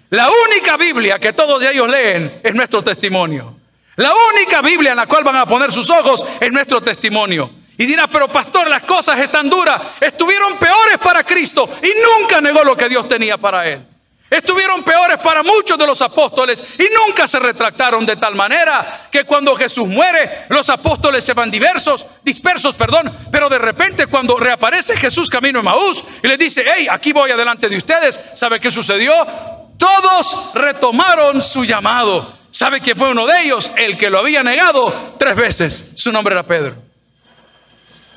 La 0.09 0.29
única 0.29 0.77
Biblia 0.77 1.19
que 1.19 1.33
todos 1.33 1.61
ellos 1.63 1.89
leen 1.89 2.39
es 2.43 2.55
nuestro 2.55 2.83
testimonio. 2.83 3.55
La 3.97 4.11
única 4.33 4.61
Biblia 4.61 4.91
en 4.91 4.97
la 4.97 5.07
cual 5.07 5.23
van 5.23 5.35
a 5.35 5.45
poner 5.45 5.71
sus 5.71 5.89
ojos 5.89 6.25
es 6.39 6.51
nuestro 6.51 6.81
testimonio. 6.81 7.49
Y 7.77 7.85
dirá, 7.85 8.07
pero 8.07 8.31
pastor, 8.31 8.69
las 8.69 8.83
cosas 8.83 9.19
están 9.19 9.49
duras. 9.49 9.81
Estuvieron 9.99 10.57
peores 10.57 10.97
para 11.03 11.23
Cristo 11.23 11.69
y 11.81 11.89
nunca 12.21 12.39
negó 12.39 12.63
lo 12.63 12.75
que 12.75 12.87
Dios 12.87 13.07
tenía 13.07 13.37
para 13.37 13.67
él. 13.67 13.81
Estuvieron 14.29 14.83
peores 14.83 15.17
para 15.17 15.41
muchos 15.41 15.77
de 15.77 15.87
los 15.87 16.01
apóstoles 16.01 16.63
y 16.77 16.85
nunca 17.05 17.27
se 17.27 17.39
retractaron 17.39 18.05
de 18.05 18.17
tal 18.17 18.35
manera 18.35 19.07
que 19.09 19.23
cuando 19.23 19.55
Jesús 19.55 19.87
muere, 19.87 20.45
los 20.49 20.69
apóstoles 20.69 21.23
se 21.23 21.33
van 21.33 21.49
diversos, 21.49 22.05
dispersos, 22.23 22.75
perdón, 22.75 23.15
pero 23.31 23.47
de 23.47 23.57
repente 23.57 24.07
cuando 24.07 24.37
reaparece 24.37 24.97
Jesús 24.97 25.29
camino 25.29 25.59
a 25.59 25.63
Maús 25.63 26.03
y 26.21 26.27
le 26.27 26.37
dice, 26.37 26.65
hey, 26.75 26.87
aquí 26.89 27.13
voy 27.13 27.31
adelante 27.31 27.69
de 27.69 27.77
ustedes, 27.77 28.19
¿sabe 28.33 28.59
qué 28.59 28.69
sucedió? 28.69 29.56
Todos 29.77 30.53
retomaron 30.53 31.41
su 31.41 31.63
llamado. 31.63 32.37
¿Sabe 32.51 32.81
que 32.81 32.95
fue 32.95 33.11
uno 33.11 33.25
de 33.27 33.43
ellos? 33.43 33.71
El 33.75 33.97
que 33.97 34.09
lo 34.09 34.19
había 34.19 34.43
negado 34.43 35.15
tres 35.19 35.35
veces. 35.35 35.91
Su 35.95 36.11
nombre 36.11 36.33
era 36.33 36.43
Pedro. 36.43 36.75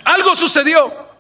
Algo 0.05 0.35
sucedió. 0.35 1.11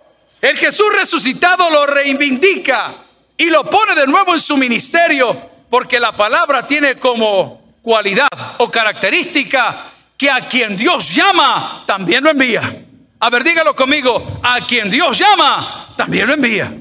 El 0.40 0.56
Jesús 0.56 0.86
resucitado 0.94 1.70
lo 1.70 1.86
reivindica 1.86 3.04
y 3.36 3.50
lo 3.50 3.64
pone 3.68 3.94
de 3.94 4.06
nuevo 4.06 4.32
en 4.32 4.40
su 4.40 4.56
ministerio 4.56 5.50
porque 5.68 6.00
la 6.00 6.16
palabra 6.16 6.66
tiene 6.66 6.96
como 6.96 7.76
cualidad 7.82 8.28
o 8.58 8.70
característica 8.70 9.92
que 10.16 10.30
a 10.30 10.46
quien 10.48 10.76
Dios 10.76 11.14
llama, 11.14 11.84
también 11.86 12.24
lo 12.24 12.30
envía. 12.30 12.84
A 13.20 13.30
ver, 13.30 13.44
dígalo 13.44 13.74
conmigo, 13.74 14.40
a 14.42 14.66
quien 14.66 14.90
Dios 14.90 15.18
llama, 15.18 15.94
también 15.96 16.26
lo 16.26 16.34
envía. 16.34 16.72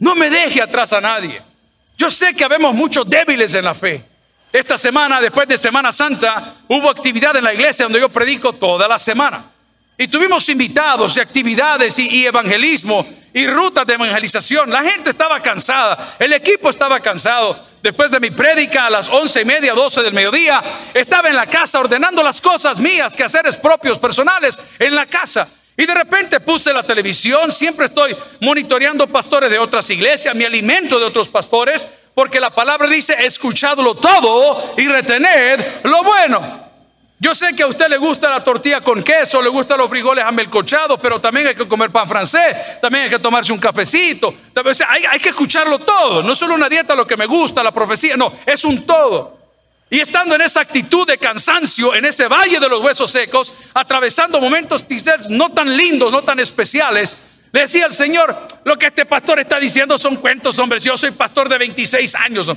No 0.00 0.14
me 0.14 0.28
deje 0.28 0.60
atrás 0.60 0.92
a 0.92 1.00
nadie. 1.00 1.42
Yo 1.96 2.10
sé 2.10 2.34
que 2.34 2.44
habemos 2.44 2.74
muchos 2.74 3.08
débiles 3.08 3.54
en 3.54 3.64
la 3.64 3.74
fe. 3.74 4.04
Esta 4.52 4.78
semana, 4.78 5.20
después 5.20 5.48
de 5.48 5.56
Semana 5.56 5.92
Santa, 5.92 6.56
hubo 6.68 6.88
actividad 6.88 7.34
en 7.36 7.44
la 7.44 7.54
iglesia 7.54 7.86
donde 7.86 8.00
yo 8.00 8.08
predico 8.08 8.52
toda 8.52 8.86
la 8.86 8.98
semana. 8.98 9.50
Y 9.96 10.08
tuvimos 10.08 10.48
invitados 10.48 11.16
y 11.16 11.20
actividades 11.20 11.98
y, 11.98 12.26
evangelismo 12.26 13.06
y 13.32 13.46
rutas 13.46 13.86
de 13.86 13.94
evangelización. 13.94 14.70
La 14.70 14.82
gente 14.82 15.10
estaba 15.10 15.40
cansada, 15.40 16.16
el 16.18 16.32
equipo 16.32 16.68
estaba 16.68 16.98
cansado. 17.00 17.58
Después 17.80 18.10
de 18.10 18.18
mi 18.18 18.30
prédica 18.30 18.86
a 18.86 18.90
las 18.90 19.08
once 19.08 19.42
y 19.42 19.44
media, 19.44 19.72
doce 19.72 20.02
del 20.02 20.14
mediodía, 20.14 20.62
estaba 20.94 21.28
en 21.28 21.36
la 21.36 21.46
casa 21.46 21.78
ordenando 21.78 22.22
las 22.22 22.40
cosas 22.40 22.80
mías, 22.80 23.14
que 23.14 23.22
haceres 23.22 23.56
propios, 23.56 23.98
personales, 23.98 24.60
en 24.78 24.94
la 24.94 25.06
casa. 25.06 25.48
Y 25.76 25.86
de 25.86 25.94
repente 25.94 26.38
puse 26.40 26.72
la 26.72 26.84
televisión, 26.84 27.50
siempre 27.50 27.86
estoy 27.86 28.16
monitoreando 28.40 29.08
pastores 29.08 29.50
de 29.50 29.58
otras 29.58 29.88
iglesias, 29.90 30.34
mi 30.34 30.44
alimento 30.44 31.00
de 31.00 31.06
otros 31.06 31.28
pastores, 31.28 31.88
porque 32.14 32.38
la 32.38 32.50
palabra 32.50 32.86
dice, 32.86 33.14
escuchadlo 33.24 33.94
todo 33.94 34.74
y 34.76 34.86
retened 34.86 35.82
lo 35.82 36.04
bueno. 36.04 36.62
Yo 37.18 37.34
sé 37.34 37.54
que 37.56 37.62
a 37.62 37.66
usted 37.66 37.88
le 37.88 37.96
gusta 37.96 38.28
la 38.28 38.44
tortilla 38.44 38.82
con 38.82 39.02
queso, 39.02 39.40
le 39.40 39.48
gustan 39.48 39.78
los 39.78 39.88
frijoles 39.88 40.24
amelcochados, 40.24 41.00
pero 41.00 41.20
también 41.20 41.46
hay 41.48 41.54
que 41.54 41.66
comer 41.66 41.90
pan 41.90 42.08
francés, 42.08 42.80
también 42.80 43.04
hay 43.04 43.10
que 43.10 43.18
tomarse 43.18 43.52
un 43.52 43.58
cafecito. 43.58 44.34
Hay, 44.88 45.04
hay 45.04 45.18
que 45.18 45.30
escucharlo 45.30 45.78
todo, 45.78 46.22
no 46.22 46.34
solo 46.34 46.54
una 46.54 46.68
dieta 46.68 46.94
lo 46.94 47.06
que 47.06 47.16
me 47.16 47.26
gusta, 47.26 47.62
la 47.62 47.72
profecía, 47.72 48.16
no, 48.16 48.32
es 48.44 48.64
un 48.64 48.84
todo. 48.84 49.33
Y 49.94 50.00
estando 50.00 50.34
en 50.34 50.40
esa 50.40 50.60
actitud 50.60 51.06
de 51.06 51.18
cansancio, 51.18 51.94
en 51.94 52.04
ese 52.04 52.26
valle 52.26 52.58
de 52.58 52.68
los 52.68 52.80
huesos 52.80 53.12
secos, 53.12 53.52
atravesando 53.74 54.40
momentos 54.40 54.84
no 55.28 55.52
tan 55.52 55.76
lindos, 55.76 56.10
no 56.10 56.20
tan 56.20 56.40
especiales, 56.40 57.16
le 57.52 57.60
decía 57.60 57.84
al 57.84 57.92
Señor, 57.92 58.36
lo 58.64 58.76
que 58.76 58.86
este 58.86 59.06
pastor 59.06 59.38
está 59.38 59.60
diciendo 59.60 59.96
son 59.96 60.16
cuentos, 60.16 60.58
hombre, 60.58 60.80
yo 60.80 60.96
soy 60.96 61.12
pastor 61.12 61.48
de 61.48 61.58
26 61.58 62.12
años. 62.16 62.50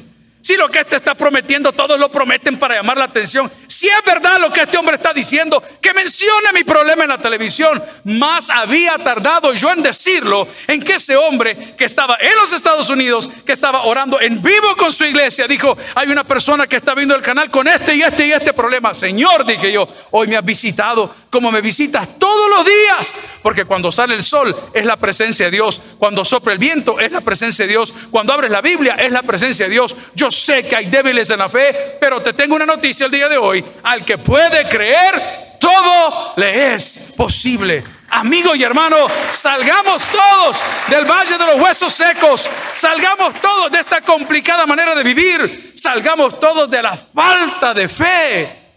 Si 0.48 0.56
lo 0.56 0.70
que 0.70 0.80
este 0.80 0.96
está 0.96 1.14
prometiendo, 1.14 1.74
todos 1.74 2.00
lo 2.00 2.10
prometen 2.10 2.58
para 2.58 2.76
llamar 2.76 2.96
la 2.98 3.04
atención. 3.04 3.52
Si 3.68 3.86
es 3.90 4.02
verdad 4.06 4.40
lo 4.40 4.50
que 4.50 4.62
este 4.62 4.78
hombre 4.78 4.96
está 4.96 5.12
diciendo, 5.12 5.62
que 5.82 5.94
mencione 5.94 6.54
mi 6.54 6.64
problema 6.64 7.04
en 7.04 7.10
la 7.10 7.18
televisión, 7.18 7.84
más 8.06 8.50
había 8.50 8.98
tardado 8.98 9.54
yo 9.54 9.70
en 9.74 9.84
decirlo, 9.84 10.48
en 10.66 10.82
que 10.82 10.96
ese 10.96 11.18
hombre 11.18 11.76
que 11.78 11.84
estaba 11.84 12.18
en 12.22 12.34
los 12.38 12.54
Estados 12.54 12.90
Unidos, 12.90 13.30
que 13.46 13.52
estaba 13.52 13.84
orando 13.84 14.22
en 14.22 14.42
vivo 14.42 14.74
con 14.78 14.94
su 14.94 15.04
iglesia, 15.04 15.48
dijo, 15.50 15.78
hay 15.94 16.08
una 16.08 16.24
persona 16.24 16.66
que 16.66 16.78
está 16.78 16.96
viendo 16.96 17.14
el 17.14 17.22
canal 17.22 17.52
con 17.52 17.68
este 17.68 17.94
y 17.94 18.02
este 18.02 18.28
y 18.28 18.32
este 18.32 18.54
problema. 18.54 18.94
Señor, 18.94 19.46
dije 19.46 19.70
yo, 19.70 19.86
hoy 20.12 20.28
me 20.28 20.38
has 20.38 20.46
visitado 20.46 21.14
como 21.30 21.52
me 21.52 21.60
visitas 21.60 22.18
todos 22.18 22.50
los 22.50 22.66
días, 22.66 23.14
porque 23.44 23.66
cuando 23.66 23.92
sale 23.92 24.16
el 24.16 24.24
sol 24.24 24.56
es 24.74 24.86
la 24.86 24.96
presencia 24.96 25.48
de 25.48 25.52
Dios, 25.52 25.82
cuando 26.00 26.24
sopla 26.24 26.54
el 26.54 26.58
viento 26.58 27.02
es 27.02 27.12
la 27.12 27.20
presencia 27.20 27.66
de 27.66 27.72
Dios, 27.72 27.94
cuando 28.12 28.32
abres 28.32 28.50
la 28.50 28.62
Biblia 28.62 28.96
es 28.98 29.12
la 29.12 29.24
presencia 29.24 29.66
de 29.66 29.74
Dios. 29.74 29.94
Yo 30.16 30.32
sé 30.38 30.64
que 30.68 30.76
hay 30.76 30.86
débiles 30.86 31.30
en 31.30 31.40
la 31.40 31.50
fe, 31.50 31.98
pero 32.00 32.22
te 32.22 32.34
tengo 32.34 32.56
una 32.56 32.66
noticia 32.66 33.06
el 33.06 33.12
día 33.12 33.28
de 33.28 33.38
hoy, 33.38 33.64
al 33.84 34.06
que 34.06 34.18
puede 34.18 34.68
creer, 34.68 35.58
todo 35.60 36.34
le 36.38 36.74
es 36.74 37.14
posible. 37.18 37.84
Amigo 38.10 38.56
y 38.56 38.64
hermano, 38.64 39.08
salgamos 39.32 40.08
todos 40.08 40.58
del 40.88 41.06
valle 41.06 41.38
de 41.38 41.46
los 41.46 41.60
huesos 41.60 41.94
secos, 41.94 42.50
salgamos 42.74 43.42
todos 43.42 43.72
de 43.72 43.80
esta 43.80 44.02
complicada 44.02 44.66
manera 44.66 44.96
de 44.96 45.04
vivir, 45.04 45.74
salgamos 45.76 46.40
todos 46.40 46.70
de 46.70 46.82
la 46.82 46.98
falta 46.98 47.74
de 47.74 47.90
fe. 47.90 48.68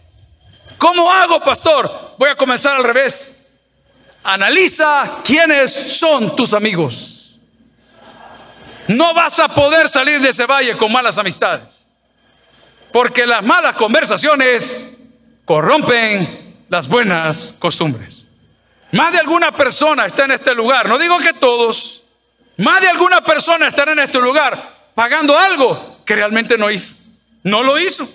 ¿Cómo 0.77 1.11
hago, 1.11 1.39
pastor? 1.41 2.15
Voy 2.17 2.29
a 2.29 2.35
comenzar 2.35 2.75
al 2.75 2.83
revés. 2.83 3.37
Analiza 4.23 5.19
quiénes 5.23 5.71
son 5.71 6.35
tus 6.35 6.53
amigos. 6.53 7.10
No 8.95 9.13
vas 9.13 9.39
a 9.39 9.47
poder 9.47 9.87
salir 9.87 10.19
de 10.19 10.29
ese 10.29 10.45
valle 10.45 10.75
con 10.75 10.91
malas 10.91 11.17
amistades. 11.17 11.83
Porque 12.91 13.25
las 13.25 13.41
malas 13.41 13.75
conversaciones 13.75 14.85
corrompen 15.45 16.65
las 16.67 16.87
buenas 16.87 17.55
costumbres. 17.57 18.27
Más 18.91 19.13
de 19.13 19.19
alguna 19.19 19.51
persona 19.53 20.05
está 20.05 20.25
en 20.25 20.31
este 20.31 20.53
lugar, 20.53 20.89
no 20.89 20.97
digo 20.97 21.17
que 21.19 21.31
todos, 21.33 22.03
más 22.57 22.81
de 22.81 22.89
alguna 22.89 23.23
persona 23.23 23.67
está 23.67 23.83
en 23.83 23.99
este 23.99 24.19
lugar 24.19 24.91
pagando 24.93 25.37
algo 25.39 26.01
que 26.05 26.15
realmente 26.15 26.57
no 26.57 26.69
hizo. 26.69 26.93
No 27.43 27.63
lo 27.63 27.79
hizo. 27.79 28.07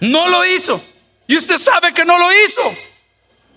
No 0.00 0.28
lo 0.28 0.44
hizo. 0.44 0.82
Y 1.28 1.36
usted 1.36 1.58
sabe 1.58 1.94
que 1.94 2.04
no 2.04 2.18
lo 2.18 2.30
hizo. 2.32 2.62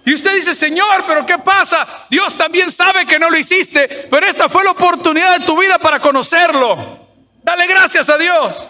Y 0.05 0.13
usted 0.13 0.33
dice, 0.33 0.53
Señor, 0.53 1.03
pero 1.07 1.25
¿qué 1.25 1.37
pasa? 1.37 2.05
Dios 2.09 2.35
también 2.35 2.71
sabe 2.71 3.05
que 3.05 3.19
no 3.19 3.29
lo 3.29 3.37
hiciste, 3.37 4.07
pero 4.09 4.25
esta 4.25 4.49
fue 4.49 4.63
la 4.63 4.71
oportunidad 4.71 5.37
de 5.37 5.45
tu 5.45 5.59
vida 5.59 5.77
para 5.77 5.99
conocerlo. 5.99 7.07
Dale 7.43 7.67
gracias 7.67 8.09
a 8.09 8.17
Dios. 8.17 8.69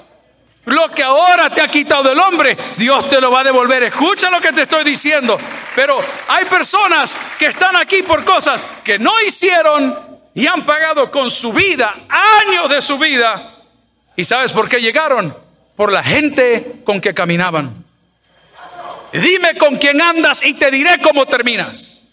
Lo 0.65 0.91
que 0.91 1.01
ahora 1.01 1.49
te 1.49 1.61
ha 1.61 1.67
quitado 1.67 2.03
del 2.03 2.19
hombre, 2.19 2.55
Dios 2.77 3.09
te 3.09 3.19
lo 3.19 3.31
va 3.31 3.39
a 3.39 3.43
devolver. 3.43 3.83
Escucha 3.83 4.29
lo 4.29 4.39
que 4.39 4.51
te 4.51 4.63
estoy 4.63 4.83
diciendo. 4.83 5.37
Pero 5.75 5.99
hay 6.27 6.45
personas 6.45 7.17
que 7.39 7.47
están 7.47 7.75
aquí 7.75 8.03
por 8.03 8.23
cosas 8.23 8.67
que 8.83 8.99
no 8.99 9.11
hicieron 9.25 10.19
y 10.33 10.45
han 10.47 10.65
pagado 10.65 11.09
con 11.09 11.31
su 11.31 11.51
vida, 11.51 11.95
años 12.09 12.69
de 12.69 12.81
su 12.81 12.97
vida. 12.97 13.55
¿Y 14.15 14.23
sabes 14.23 14.51
por 14.51 14.69
qué 14.69 14.79
llegaron? 14.79 15.35
Por 15.75 15.91
la 15.91 16.03
gente 16.03 16.81
con 16.83 17.01
que 17.01 17.13
caminaban. 17.13 17.80
Dime 19.13 19.55
con 19.57 19.77
quién 19.77 20.01
andas 20.01 20.43
y 20.43 20.53
te 20.53 20.71
diré 20.71 20.99
cómo 21.01 21.25
terminas. 21.25 22.03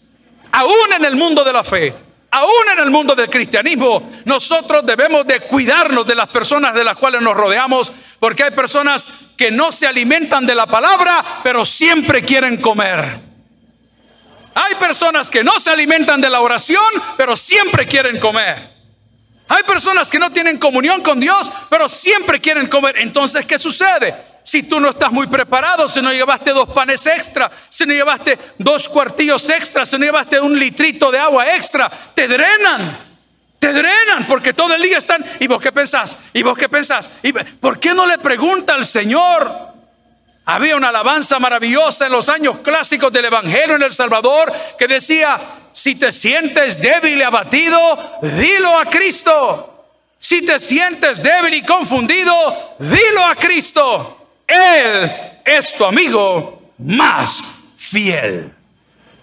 Aún 0.50 0.92
en 0.96 1.04
el 1.04 1.16
mundo 1.16 1.44
de 1.44 1.52
la 1.52 1.62
fe, 1.62 1.94
Aún 2.30 2.68
en 2.74 2.78
el 2.80 2.90
mundo 2.90 3.14
del 3.14 3.30
cristianismo, 3.30 4.10
nosotros 4.26 4.84
debemos 4.84 5.26
de 5.26 5.40
cuidarnos 5.40 6.06
de 6.06 6.14
las 6.14 6.28
personas 6.28 6.74
de 6.74 6.84
las 6.84 6.98
cuales 6.98 7.22
nos 7.22 7.34
rodeamos, 7.34 7.90
porque 8.20 8.42
hay 8.44 8.50
personas 8.50 9.08
que 9.34 9.50
no 9.50 9.72
se 9.72 9.86
alimentan 9.86 10.44
de 10.44 10.54
la 10.54 10.66
palabra, 10.66 11.40
pero 11.42 11.64
siempre 11.64 12.22
quieren 12.22 12.58
comer. 12.58 13.20
Hay 14.54 14.74
personas 14.74 15.30
que 15.30 15.42
no 15.42 15.58
se 15.58 15.70
alimentan 15.70 16.20
de 16.20 16.28
la 16.28 16.42
oración, 16.42 16.84
pero 17.16 17.34
siempre 17.34 17.86
quieren 17.86 18.20
comer. 18.20 18.76
Hay 19.48 19.62
personas 19.62 20.10
que 20.10 20.18
no 20.18 20.30
tienen 20.30 20.58
comunión 20.58 21.02
con 21.02 21.18
Dios, 21.18 21.50
pero 21.70 21.88
siempre 21.88 22.40
quieren 22.40 22.66
comer. 22.66 22.98
Entonces, 22.98 23.46
¿qué 23.46 23.58
sucede? 23.58 24.14
Si 24.48 24.62
tú 24.62 24.80
no 24.80 24.88
estás 24.88 25.12
muy 25.12 25.26
preparado, 25.26 25.86
si 25.88 26.00
no 26.00 26.10
llevaste 26.10 26.52
dos 26.52 26.70
panes 26.70 27.04
extra, 27.04 27.50
si 27.68 27.84
no 27.84 27.92
llevaste 27.92 28.38
dos 28.56 28.88
cuartillos 28.88 29.46
extra, 29.50 29.84
si 29.84 29.98
no 29.98 30.06
llevaste 30.06 30.40
un 30.40 30.58
litrito 30.58 31.10
de 31.10 31.18
agua 31.18 31.54
extra, 31.54 31.90
te 32.14 32.26
drenan. 32.26 32.98
Te 33.58 33.74
drenan 33.74 34.26
porque 34.26 34.54
todo 34.54 34.74
el 34.74 34.80
día 34.80 34.96
están. 34.96 35.22
¿Y 35.38 35.46
vos 35.46 35.60
qué 35.60 35.70
pensás? 35.70 36.16
¿Y 36.32 36.42
vos 36.42 36.56
qué 36.56 36.66
pensás? 36.66 37.10
¿Y 37.22 37.30
¿Por 37.34 37.78
qué 37.78 37.92
no 37.92 38.06
le 38.06 38.16
pregunta 38.16 38.72
al 38.72 38.86
Señor? 38.86 39.54
Había 40.46 40.76
una 40.76 40.88
alabanza 40.88 41.38
maravillosa 41.38 42.06
en 42.06 42.12
los 42.12 42.30
años 42.30 42.60
clásicos 42.60 43.12
del 43.12 43.26
Evangelio 43.26 43.76
en 43.76 43.82
El 43.82 43.92
Salvador 43.92 44.50
que 44.78 44.88
decía, 44.88 45.68
si 45.72 45.94
te 45.96 46.10
sientes 46.10 46.80
débil 46.80 47.18
y 47.18 47.22
abatido, 47.22 48.18
dilo 48.22 48.78
a 48.78 48.86
Cristo. 48.86 49.84
Si 50.18 50.40
te 50.40 50.58
sientes 50.58 51.22
débil 51.22 51.52
y 51.52 51.62
confundido, 51.66 52.76
dilo 52.78 53.26
a 53.26 53.34
Cristo. 53.34 54.17
Él 54.48 55.12
es 55.44 55.74
tu 55.74 55.84
amigo 55.84 56.72
más 56.78 57.54
fiel. 57.76 58.52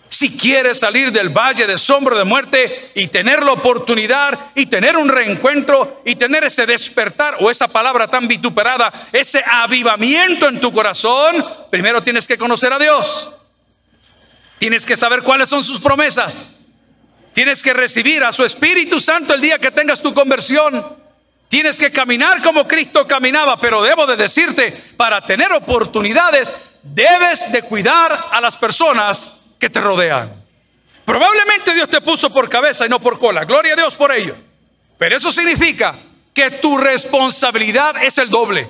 Si 0.08 0.38
quieres 0.38 0.80
salir 0.80 1.12
del 1.12 1.30
valle 1.30 1.68
de 1.68 1.78
sombra 1.78 2.18
de 2.18 2.24
muerte 2.24 2.92
y 2.96 3.08
tener 3.08 3.44
la 3.44 3.52
oportunidad 3.52 4.52
y 4.54 4.68
tener 4.68 4.96
un 4.96 5.10
reencuentro 5.10 6.02
y 6.06 6.16
tener 6.16 6.44
ese 6.46 6.66
despertar 6.66 7.38
o 7.40 7.50
esa 7.50 7.68
palabra 7.68 8.08
tan 8.08 8.28
vituperada, 8.28 8.94
ese 9.12 9.44
avivamiento 9.46 10.48
en 10.48 10.62
tu 10.62 10.72
corazón, 10.72 11.46
primero 11.70 12.02
tienes 12.02 12.28
que 12.28 12.38
conocer 12.38 12.72
a 12.72 12.80
Dios. 12.80 13.32
Tienes 14.58 14.86
que 14.86 14.96
saber 14.96 15.22
cuáles 15.22 15.50
son 15.50 15.64
sus 15.64 15.82
promesas. 15.82 16.56
Tienes 17.34 17.62
que 17.62 17.74
recibir 17.74 18.24
a 18.24 18.32
su 18.32 18.46
Espíritu 18.46 19.02
Santo 19.02 19.34
el 19.34 19.42
día 19.42 19.60
que 19.60 19.72
tengas 19.72 20.02
tu 20.02 20.14
conversión. 20.14 21.05
Tienes 21.56 21.80
que 21.80 21.90
caminar 21.90 22.42
como 22.42 22.68
Cristo 22.68 23.08
caminaba, 23.08 23.58
pero 23.58 23.82
debo 23.82 24.06
de 24.06 24.18
decirte, 24.18 24.74
para 24.98 25.22
tener 25.22 25.54
oportunidades, 25.54 26.54
debes 26.84 27.50
de 27.50 27.62
cuidar 27.62 28.26
a 28.30 28.42
las 28.42 28.58
personas 28.58 29.42
que 29.58 29.70
te 29.70 29.80
rodean. 29.80 30.34
Probablemente 31.06 31.74
Dios 31.74 31.88
te 31.88 32.02
puso 32.02 32.30
por 32.30 32.50
cabeza 32.50 32.86
y 32.86 32.90
no 32.90 33.00
por 33.00 33.18
cola. 33.18 33.46
Gloria 33.46 33.72
a 33.72 33.78
Dios 33.78 33.96
por 33.96 34.12
ello. 34.12 34.36
Pero 34.98 35.16
eso 35.16 35.32
significa 35.32 35.96
que 36.34 36.52
tu 36.52 36.78
responsabilidad 36.78 38.04
es 38.04 38.18
el 38.18 38.30
doble. 38.30 38.68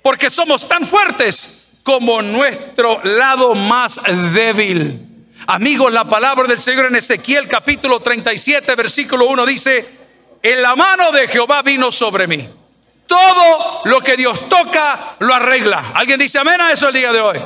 Porque 0.00 0.30
somos 0.30 0.68
tan 0.68 0.86
fuertes 0.86 1.66
como 1.82 2.22
nuestro 2.22 3.02
lado 3.02 3.56
más 3.56 3.98
débil. 4.32 5.00
Amigos, 5.48 5.92
la 5.92 6.04
palabra 6.04 6.46
del 6.46 6.60
Señor 6.60 6.86
en 6.86 6.94
Ezequiel 6.94 7.48
capítulo 7.48 7.98
37, 7.98 8.72
versículo 8.76 9.26
1 9.26 9.46
dice, 9.46 9.99
en 10.42 10.62
la 10.62 10.74
mano 10.74 11.12
de 11.12 11.28
Jehová 11.28 11.62
vino 11.62 11.92
sobre 11.92 12.26
mí. 12.26 12.48
Todo 13.06 13.82
lo 13.84 14.00
que 14.00 14.16
Dios 14.16 14.48
toca 14.48 15.16
lo 15.18 15.34
arregla. 15.34 15.92
¿Alguien 15.94 16.18
dice 16.18 16.38
amén 16.38 16.60
a 16.60 16.72
eso 16.72 16.88
el 16.88 16.94
día 16.94 17.12
de 17.12 17.20
hoy? 17.20 17.40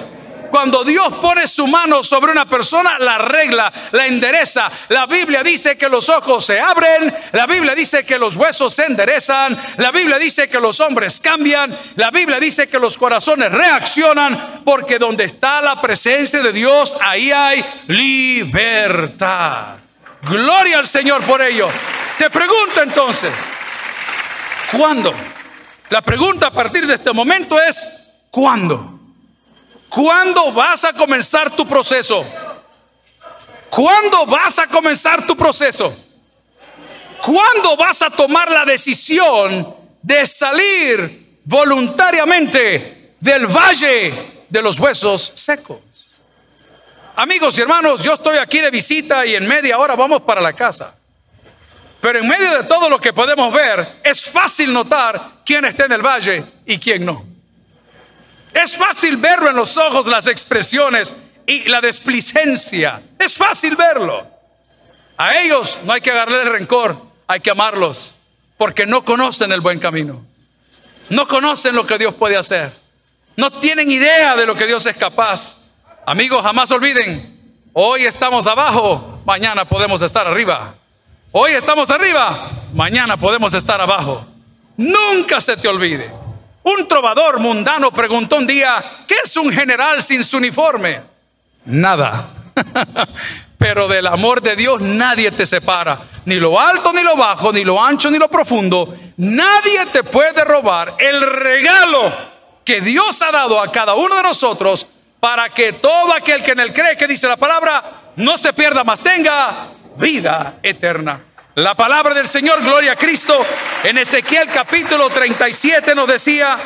Cuando 0.51 0.85
Dios 0.85 1.15
pone 1.15 1.49
su 1.49 1.67
mano 1.67 2.05
sobre 2.05 2.31
una 2.31 2.47
persona, 2.47 2.97
la 3.01 3.17
arregla, 3.17 3.73
la 3.91 4.07
endereza. 4.07 4.71
La 4.91 5.07
Biblia 5.07 5.43
dice 5.43 5.77
que 5.77 5.89
los 5.89 6.09
ojos 6.09 6.47
se 6.47 6.61
abren, 6.61 7.13
la 7.33 7.47
Biblia 7.47 7.75
dice 7.75 8.05
que 8.05 8.17
los 8.19 8.37
huesos 8.37 8.73
se 8.73 8.85
enderezan, 8.85 9.61
la 9.79 9.91
Biblia 9.91 10.17
dice 10.17 10.49
que 10.49 10.61
los 10.61 10.79
hombres 10.79 11.21
cambian, 11.21 11.77
la 11.97 12.13
Biblia 12.13 12.39
dice 12.39 12.69
que 12.69 12.79
los 12.79 12.97
corazones 12.97 13.51
reaccionan, 13.51 14.63
porque 14.65 15.01
donde 15.01 15.25
está 15.25 15.61
la 15.61 15.81
presencia 15.81 16.41
de 16.41 16.53
Dios, 16.53 16.97
ahí 17.01 17.33
hay 17.33 17.65
libertad. 17.89 19.79
Gloria 20.23 20.79
al 20.79 20.87
Señor 20.87 21.25
por 21.25 21.43
ello. 21.43 21.69
Te 22.19 22.31
pregunto 22.31 22.81
entonces, 22.81 23.33
¿cuándo? 24.71 25.13
La 25.91 26.01
pregunta 26.01 26.47
a 26.47 26.51
partir 26.53 26.87
de 26.87 26.95
este 26.95 27.13
momento 27.13 27.61
es, 27.61 27.87
¿cuándo? 28.31 29.01
¿Cuándo 29.89 30.53
vas 30.53 30.85
a 30.85 30.93
comenzar 30.93 31.51
tu 31.55 31.67
proceso? 31.67 32.25
¿Cuándo 33.69 34.27
vas 34.27 34.59
a 34.61 34.69
comenzar 34.69 35.27
tu 35.27 35.37
proceso? 35.37 35.93
¿Cuándo 37.21 37.77
vas 37.77 38.03
a 38.03 38.11
tomar 38.11 38.51
la 38.51 38.65
decisión 38.65 39.75
de 40.01 40.25
salir 40.27 41.41
voluntariamente 41.45 43.15
del 43.19 43.47
valle 43.47 44.45
de 44.49 44.63
los 44.63 44.79
huesos 44.79 45.33
secos? 45.35 45.81
Amigos 47.17 47.59
y 47.59 47.63
hermanos, 47.63 48.03
yo 48.03 48.15
estoy 48.15 48.39
aquí 48.39 48.61
de 48.61 48.71
visita 48.71 49.27
y 49.27 49.35
en 49.35 49.47
media 49.49 49.79
hora 49.79 49.97
vamos 49.97 50.23
para 50.23 50.41
la 50.41 50.53
casa. 50.53 50.97
Pero 52.05 52.19
en 52.19 52.29
medio 52.29 52.59
de 52.59 52.65
todo 52.65 52.91
lo 52.91 53.01
que 53.01 53.15
podemos 53.15 53.51
ver, 53.51 54.01
es 54.05 54.23
fácil 54.27 54.71
notar 54.75 55.39
quién 55.43 55.65
está 55.65 55.87
en 55.87 55.93
el 55.93 56.03
valle 56.03 56.45
y 56.67 56.77
quién 56.77 57.03
no. 57.03 57.25
Es 58.53 58.77
fácil 58.77 59.17
verlo 59.17 59.49
en 59.49 59.57
los 59.57 59.79
ojos, 59.79 60.07
las 60.07 60.27
expresiones 60.27 61.17
y 61.47 61.65
la 61.65 61.81
desplicencia. 61.81 63.01
Es 63.19 63.35
fácil 63.35 63.75
verlo. 63.75 64.27
A 65.17 65.39
ellos 65.39 65.81
no 65.85 65.95
hay 65.95 66.03
que 66.03 66.11
agarrarle 66.11 66.45
rencor, 66.45 67.01
hay 67.27 67.41
que 67.41 67.51
amarlos, 67.51 68.21
porque 68.59 68.85
no 68.85 69.03
conocen 69.03 69.51
el 69.51 69.63
buen 69.63 69.79
camino. 69.79 70.27
No 71.09 71.27
conocen 71.27 71.75
lo 71.75 71.87
que 71.87 71.97
Dios 71.97 72.13
puede 72.13 72.37
hacer. 72.37 72.71
No 73.35 73.61
tienen 73.61 73.91
idea 73.91 74.37
de 74.37 74.45
lo 74.45 74.55
que 74.55 74.67
Dios 74.67 74.85
es 74.85 74.97
capaz. 74.99 75.57
Amigos, 76.05 76.45
jamás 76.45 76.71
olviden, 76.71 77.63
hoy 77.73 78.05
estamos 78.05 78.47
abajo, 78.47 79.23
mañana 79.25 79.67
podemos 79.67 80.03
estar 80.03 80.27
arriba. 80.27 80.75
Hoy 81.37 81.51
estamos 81.51 81.91
arriba, 81.91 82.49
mañana 82.73 83.17
podemos 83.17 83.53
estar 83.55 83.81
abajo. 83.81 84.25
Nunca 84.77 85.41
se 85.41 85.57
te 85.57 85.67
olvide. 85.67 86.09
Un 86.63 86.87
trovador 86.87 87.41
mundano 87.41 87.91
preguntó 87.91 88.37
un 88.37 88.47
día, 88.47 89.03
¿qué 89.09 89.17
es 89.25 89.37
un 89.37 89.51
general 89.51 90.01
sin 90.01 90.23
su 90.23 90.37
uniforme? 90.37 91.03
Nada. 91.65 92.29
Pero 93.59 93.89
del 93.89 94.07
amor 94.07 94.43
de 94.43 94.55
Dios 94.55 94.81
nadie 94.81 95.33
te 95.33 95.45
separa, 95.45 96.03
ni 96.25 96.37
lo 96.37 96.61
alto 96.61 96.93
ni 96.93 97.03
lo 97.03 97.17
bajo, 97.17 97.53
ni 97.53 97.65
lo 97.65 97.83
ancho 97.83 98.13
ni 98.13 98.19
lo 98.19 98.29
profundo. 98.29 98.95
Nadie 99.17 99.87
te 99.87 100.05
puede 100.05 100.45
robar 100.45 100.95
el 101.01 101.21
regalo 101.21 102.13
que 102.65 102.81
Dios 102.81 103.21
ha 103.23 103.33
dado 103.33 103.61
a 103.61 103.73
cada 103.73 103.95
uno 103.95 104.15
de 104.15 104.23
nosotros 104.23 104.87
para 105.19 105.49
que 105.49 105.73
todo 105.73 106.15
aquel 106.15 106.45
que 106.45 106.53
en 106.53 106.61
él 106.61 106.73
cree, 106.73 106.97
que 106.97 107.09
dice 107.09 107.27
la 107.27 107.37
palabra, 107.37 108.13
no 108.15 108.39
se 108.39 108.53
pierda, 108.53 108.85
más 108.85 109.03
tenga 109.03 109.74
vida 109.97 110.59
eterna. 110.63 111.21
La 111.57 111.75
palabra 111.75 112.15
del 112.15 112.27
Señor, 112.27 112.63
gloria 112.63 112.93
a 112.93 112.97
Cristo, 112.97 113.39
en 113.85 113.99
Ezequiel 113.99 114.49
capítulo 114.49 115.09
37 115.09 115.95
nos 115.95 116.09
decía, 116.09 116.59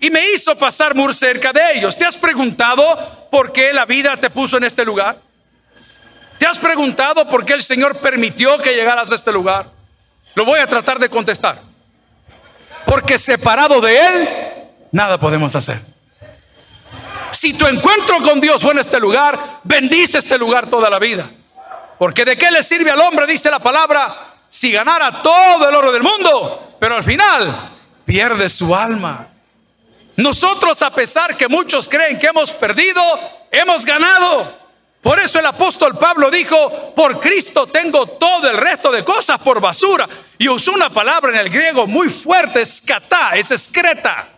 y 0.00 0.10
me 0.10 0.30
hizo 0.30 0.56
pasar 0.56 0.94
muy 0.94 1.12
cerca 1.12 1.52
de 1.52 1.74
ellos. 1.74 1.96
¿Te 1.96 2.04
has 2.04 2.16
preguntado 2.16 3.28
por 3.30 3.52
qué 3.52 3.72
la 3.72 3.84
vida 3.84 4.16
te 4.16 4.30
puso 4.30 4.56
en 4.56 4.64
este 4.64 4.84
lugar? 4.84 5.18
¿Te 6.38 6.46
has 6.46 6.58
preguntado 6.58 7.28
por 7.28 7.44
qué 7.44 7.54
el 7.54 7.62
Señor 7.62 7.96
permitió 7.98 8.58
que 8.58 8.74
llegaras 8.74 9.10
a 9.12 9.14
este 9.14 9.32
lugar? 9.32 9.70
Lo 10.34 10.44
voy 10.44 10.60
a 10.60 10.66
tratar 10.66 10.98
de 10.98 11.08
contestar. 11.08 11.60
Porque 12.86 13.18
separado 13.18 13.80
de 13.80 13.98
Él, 13.98 14.28
nada 14.92 15.18
podemos 15.18 15.54
hacer. 15.54 15.80
Si 17.30 17.52
tu 17.52 17.66
encuentro 17.66 18.22
con 18.22 18.40
Dios 18.40 18.62
fue 18.62 18.72
en 18.72 18.78
este 18.78 18.98
lugar, 18.98 19.60
bendice 19.64 20.18
este 20.18 20.38
lugar 20.38 20.70
toda 20.70 20.88
la 20.88 20.98
vida. 20.98 21.30
Porque 21.98 22.24
de 22.24 22.36
qué 22.36 22.50
le 22.50 22.62
sirve 22.62 22.90
al 22.90 23.00
hombre, 23.00 23.26
dice 23.26 23.50
la 23.50 23.58
palabra, 23.58 24.34
si 24.48 24.70
ganara 24.70 25.22
todo 25.22 25.68
el 25.68 25.74
oro 25.74 25.92
del 25.92 26.02
mundo, 26.02 26.76
pero 26.78 26.96
al 26.96 27.02
final 27.02 27.72
pierde 28.04 28.48
su 28.48 28.74
alma. 28.74 29.28
Nosotros, 30.16 30.80
a 30.82 30.90
pesar 30.90 31.36
que 31.36 31.48
muchos 31.48 31.88
creen 31.88 32.18
que 32.18 32.28
hemos 32.28 32.52
perdido, 32.52 33.02
hemos 33.50 33.84
ganado. 33.84 34.68
Por 35.02 35.18
eso 35.20 35.38
el 35.38 35.46
apóstol 35.46 35.96
Pablo 35.96 36.30
dijo, 36.30 36.92
por 36.94 37.20
Cristo 37.20 37.66
tengo 37.66 38.06
todo 38.06 38.50
el 38.50 38.56
resto 38.56 38.90
de 38.90 39.04
cosas 39.04 39.38
por 39.38 39.60
basura. 39.60 40.08
Y 40.36 40.48
usó 40.48 40.72
una 40.72 40.90
palabra 40.90 41.32
en 41.32 41.38
el 41.38 41.50
griego 41.50 41.86
muy 41.86 42.08
fuerte, 42.08 42.60
escatá, 42.60 43.30
es 43.34 43.50
excreta. 43.50 44.28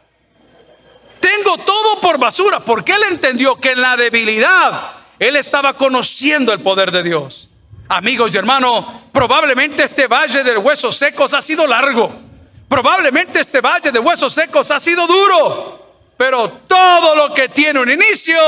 Tengo 1.18 1.58
todo 1.58 2.00
por 2.00 2.18
basura, 2.18 2.60
porque 2.60 2.92
él 2.92 3.02
entendió 3.10 3.56
que 3.56 3.72
en 3.72 3.80
la 3.80 3.96
debilidad 3.96 4.92
él 5.18 5.36
estaba 5.36 5.74
conociendo 5.74 6.52
el 6.52 6.60
poder 6.60 6.90
de 6.90 7.02
Dios. 7.02 7.49
Amigos 7.92 8.32
y 8.32 8.36
hermanos, 8.36 8.84
probablemente 9.12 9.82
este 9.82 10.06
valle 10.06 10.44
de 10.44 10.56
huesos 10.56 10.96
secos 10.96 11.34
ha 11.34 11.42
sido 11.42 11.66
largo. 11.66 12.20
Probablemente 12.68 13.40
este 13.40 13.60
valle 13.60 13.90
de 13.90 13.98
huesos 13.98 14.32
secos 14.32 14.70
ha 14.70 14.78
sido 14.78 15.08
duro. 15.08 16.12
Pero 16.16 16.52
todo 16.68 17.16
lo 17.16 17.34
que 17.34 17.48
tiene 17.48 17.80
un 17.80 17.90
inicio 17.90 18.38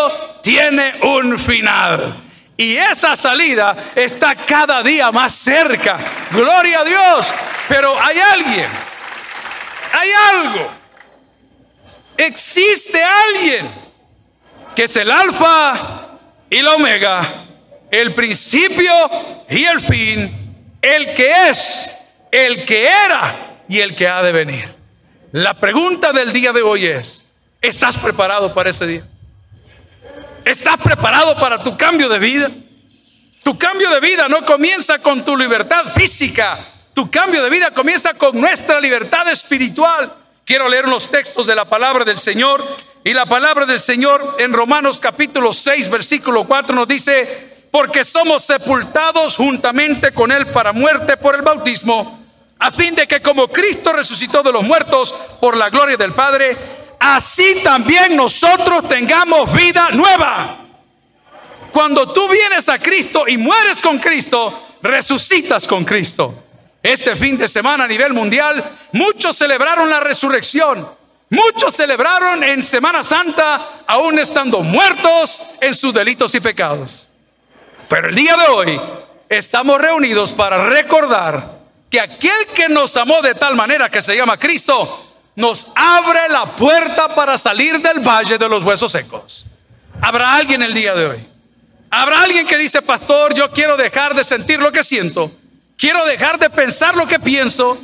tiene 0.41 0.95
un 1.03 1.37
final. 1.41 2.23
Y 2.57 2.77
esa 2.77 3.17
salida 3.17 3.91
está 3.97 4.37
cada 4.37 4.81
día 4.81 5.11
más 5.11 5.35
cerca. 5.35 5.99
Gloria 6.31 6.83
a 6.83 6.85
Dios. 6.85 7.35
Pero 7.67 8.01
hay 8.01 8.21
alguien, 8.21 8.69
hay 9.93 10.11
algo. 10.31 10.71
Existe 12.17 13.03
alguien 13.03 13.75
que 14.77 14.85
es 14.85 14.95
el 14.95 15.11
alfa 15.11 16.19
y 16.49 16.63
la 16.63 16.75
omega, 16.75 17.47
el 17.93 18.15
principio 18.15 18.91
y 19.51 19.65
el 19.65 19.79
fin, 19.81 20.57
el 20.81 21.13
que 21.13 21.51
es, 21.51 21.95
el 22.31 22.65
que 22.65 22.89
era 22.89 23.61
y 23.69 23.81
el 23.81 23.95
que 23.95 24.09
ha 24.09 24.23
de 24.23 24.33
venir. 24.33 24.75
La 25.31 25.55
pregunta 25.61 26.11
del 26.11 26.33
día 26.33 26.53
de 26.53 26.63
hoy 26.63 26.87
es, 26.87 27.29
¿estás 27.61 27.99
preparado 27.99 28.55
para 28.55 28.71
ese 28.71 28.87
día? 28.87 29.05
¿Estás 30.43 30.79
preparado 30.79 31.37
para 31.37 31.63
tu 31.63 31.77
cambio 31.77 32.09
de 32.09 32.19
vida? 32.19 32.51
Tu 33.43 33.59
cambio 33.59 33.91
de 33.91 34.01
vida 34.01 34.27
no 34.27 34.43
comienza 34.47 34.99
con 34.99 35.23
tu 35.23 35.37
libertad 35.37 35.93
física, 35.95 36.67
tu 36.95 37.11
cambio 37.11 37.43
de 37.43 37.51
vida 37.51 37.73
comienza 37.73 38.15
con 38.15 38.41
nuestra 38.41 38.81
libertad 38.81 39.29
espiritual. 39.29 40.15
Quiero 40.47 40.67
leer 40.67 40.87
unos 40.87 41.11
textos 41.11 41.47
de 41.47 41.55
la 41.55 41.67
palabra 41.67 42.07
del 42.07 42.17
Señor 42.17 42.67
y 43.05 43.13
la 43.13 43.27
palabra 43.27 43.67
del 43.67 43.79
Señor 43.79 44.37
en 44.39 44.55
Romanos 44.55 44.99
capítulo 44.99 45.53
6 45.53 45.91
versículo 45.91 46.45
4 46.45 46.75
nos 46.75 46.89
dice, 46.89 47.52
porque 47.73 48.05
somos 48.05 48.45
sepultados 48.45 49.35
juntamente 49.35 50.13
con 50.13 50.31
Él 50.31 50.49
para 50.49 50.75
muerte 50.75 51.17
por 51.17 51.35
el 51.35 51.41
bautismo, 51.41 52.23
a 52.59 52.71
fin 52.71 52.95
de 52.95 53.09
que 53.09 53.23
como 53.23 53.49
Cristo 53.49 53.95
resucitó 53.95 54.43
de 54.43 54.53
los 54.53 54.63
muertos 54.63 55.13
por 55.41 55.57
la 55.57 55.71
gloria 55.71 55.97
del 55.97 56.13
Padre, 56.13 56.57
así 57.01 57.63
también 57.65 58.15
nosotros 58.15 58.87
tengamos 58.87 59.51
vida 59.55 59.89
nueva. 59.91 60.59
Cuando 61.73 62.13
tú 62.13 62.29
vienes 62.29 62.69
a 62.69 62.79
Cristo 62.79 63.25
y 63.27 63.39
mueres 63.39 63.81
con 63.81 63.99
Cristo, 63.99 64.77
resucitas 64.83 65.67
con 65.67 65.83
Cristo. 65.87 66.45
Este 66.83 67.17
fin 67.17 67.39
de 67.39 67.49
semana 67.49 67.85
a 67.85 67.89
nivel 67.89 68.13
mundial, 68.13 68.79
muchos 68.93 69.35
celebraron 69.35 69.89
la 69.89 70.01
resurrección. 70.01 70.87
Muchos 71.31 71.75
celebraron 71.75 72.45
en 72.45 72.63
Semana 72.63 73.03
Santa 73.03 73.85
aún 73.87 74.19
estando 74.19 74.61
muertos 74.61 75.41
en 75.63 75.75
sus 75.75 75.95
delitos 75.95 76.35
y 76.35 76.41
pecados. 76.41 77.09
Pero 77.93 78.09
el 78.09 78.15
día 78.15 78.35
de 78.39 78.47
hoy 78.47 78.81
estamos 79.29 79.79
reunidos 79.79 80.33
para 80.33 80.65
recordar 80.65 81.59
que 81.91 82.01
aquel 82.01 82.47
que 82.55 82.67
nos 82.67 82.97
amó 82.97 83.21
de 83.21 83.35
tal 83.35 83.55
manera 83.55 83.91
que 83.91 84.01
se 84.01 84.17
llama 84.17 84.39
Cristo, 84.39 85.13
nos 85.37 85.67
abre 85.75 86.27
la 86.31 86.57
puerta 86.57 87.15
para 87.15 87.37
salir 87.37 87.83
del 87.83 88.01
valle 88.01 88.39
de 88.39 88.49
los 88.49 88.65
huesos 88.65 88.93
secos. 88.93 89.47
Habrá 90.01 90.37
alguien 90.37 90.63
el 90.63 90.73
día 90.73 90.95
de 90.95 91.07
hoy. 91.07 91.29
Habrá 91.91 92.23
alguien 92.23 92.47
que 92.47 92.57
dice, 92.57 92.81
pastor, 92.81 93.35
yo 93.35 93.51
quiero 93.51 93.77
dejar 93.77 94.15
de 94.15 94.25
sentir 94.25 94.59
lo 94.59 94.73
que 94.73 94.83
siento. 94.83 95.31
Quiero 95.77 96.07
dejar 96.07 96.39
de 96.39 96.49
pensar 96.49 96.97
lo 96.97 97.07
que 97.07 97.21
pienso. 97.21 97.79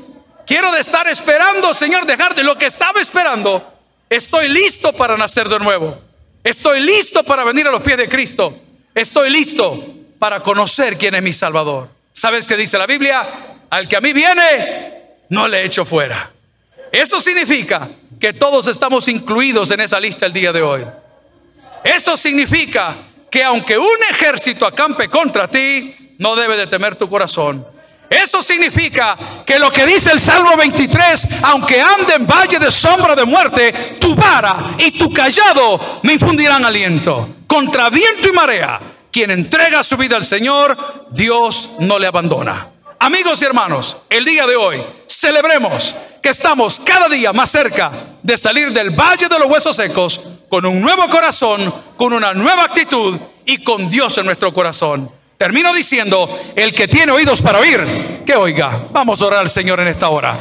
Quiero 0.47 0.73
de 0.73 0.81
estar 0.81 1.07
esperando, 1.07 1.75
Señor, 1.75 2.07
dejar 2.07 2.35
de 2.35 2.44
lo 2.44 2.57
que 2.57 2.64
estaba 2.64 2.99
esperando. 3.03 3.75
Estoy 4.09 4.49
listo 4.49 4.90
para 4.94 5.18
nacer 5.18 5.51
de 5.51 5.59
nuevo. 5.59 6.01
Estoy 6.42 6.81
listo 6.81 7.23
para 7.25 7.44
venir 7.44 7.68
a 7.68 7.71
los 7.71 7.83
pies 7.83 7.99
de 7.99 8.09
Cristo. 8.09 8.59
Estoy 8.94 9.29
listo 9.29 9.97
para 10.18 10.40
conocer 10.40 10.98
quién 10.98 11.14
es 11.14 11.22
mi 11.22 11.33
Salvador. 11.33 11.88
¿Sabes 12.12 12.46
qué 12.46 12.57
dice 12.57 12.78
la 12.78 12.87
Biblia? 12.87 13.59
Al 13.70 13.87
que 13.87 13.96
a 13.96 14.00
mí 14.00 14.12
viene, 14.12 15.02
no 15.28 15.46
le 15.46 15.64
echo 15.64 15.85
fuera. 15.85 16.31
Eso 16.90 17.20
significa 17.20 17.88
que 18.18 18.33
todos 18.33 18.66
estamos 18.66 19.07
incluidos 19.09 19.70
en 19.70 19.81
esa 19.81 20.00
lista 20.00 20.26
el 20.26 20.33
día 20.33 20.52
de 20.52 20.62
hoy. 20.62 20.85
Eso 21.85 22.16
significa 22.16 22.96
que 23.31 23.44
aunque 23.44 23.78
un 23.78 23.96
ejército 24.11 24.66
acampe 24.66 25.09
contra 25.09 25.48
ti, 25.48 26.14
no 26.18 26.35
debe 26.35 26.57
de 26.57 26.66
temer 26.66 26.96
tu 26.96 27.09
corazón. 27.09 27.64
Eso 28.11 28.42
significa 28.42 29.44
que 29.44 29.59
lo 29.59 29.70
que 29.70 29.85
dice 29.85 30.11
el 30.11 30.20
Salmo 30.20 30.57
23, 30.57 31.42
aunque 31.42 31.81
ande 31.81 32.14
en 32.14 32.26
valle 32.26 32.59
de 32.59 32.70
sombra 32.70 33.14
de 33.14 33.24
muerte, 33.24 33.96
tu 34.00 34.14
vara 34.14 34.74
y 34.78 34.92
tu 34.92 35.12
callado 35.12 36.00
me 36.02 36.14
infundirán 36.14 36.64
aliento. 36.64 37.37
Contra 37.46 37.90
viento 37.90 38.28
y 38.28 38.33
marea, 38.33 38.81
quien 39.11 39.31
entrega 39.31 39.83
su 39.83 39.97
vida 39.97 40.16
al 40.16 40.25
Señor, 40.25 41.07
Dios 41.11 41.71
no 41.79 41.99
le 41.99 42.07
abandona. 42.07 42.68
Amigos 43.01 43.40
y 43.42 43.44
hermanos, 43.44 43.97
el 44.11 44.25
día 44.25 44.47
de 44.47 44.57
hoy 44.57 44.85
celebremos 45.07 45.94
que 46.21 46.31
estamos 46.31 46.81
cada 46.81 47.09
día 47.09 47.33
más 47.33 47.51
cerca 47.51 47.92
de 48.23 48.37
salir 48.37 48.73
del 48.73 48.90
valle 48.90 49.29
de 49.29 49.38
los 49.38 49.49
huesos 49.49 49.77
secos 49.77 50.21
con 50.49 50.66
un 50.66 50.81
nuevo 50.81 51.09
corazón, 51.09 51.73
con 51.97 52.12
una 52.12 52.35
nueva 52.35 52.64
actitud 52.64 53.18
y 53.44 53.62
con 53.62 53.88
Dios 53.88 54.18
en 54.18 54.27
nuestro 54.27 54.53
corazón. 54.53 55.11
Termino 55.37 55.73
diciendo, 55.73 56.29
el 56.57 56.75
que 56.75 56.88
tiene 56.88 57.12
oídos 57.12 57.40
para 57.40 57.61
oír, 57.61 58.25
que 58.27 58.35
oiga. 58.35 58.88
Vamos 58.90 59.23
a 59.23 59.27
orar 59.27 59.40
al 59.40 59.49
Señor 59.49 59.79
en 59.79 59.87
esta 59.87 60.09
hora. 60.09 60.37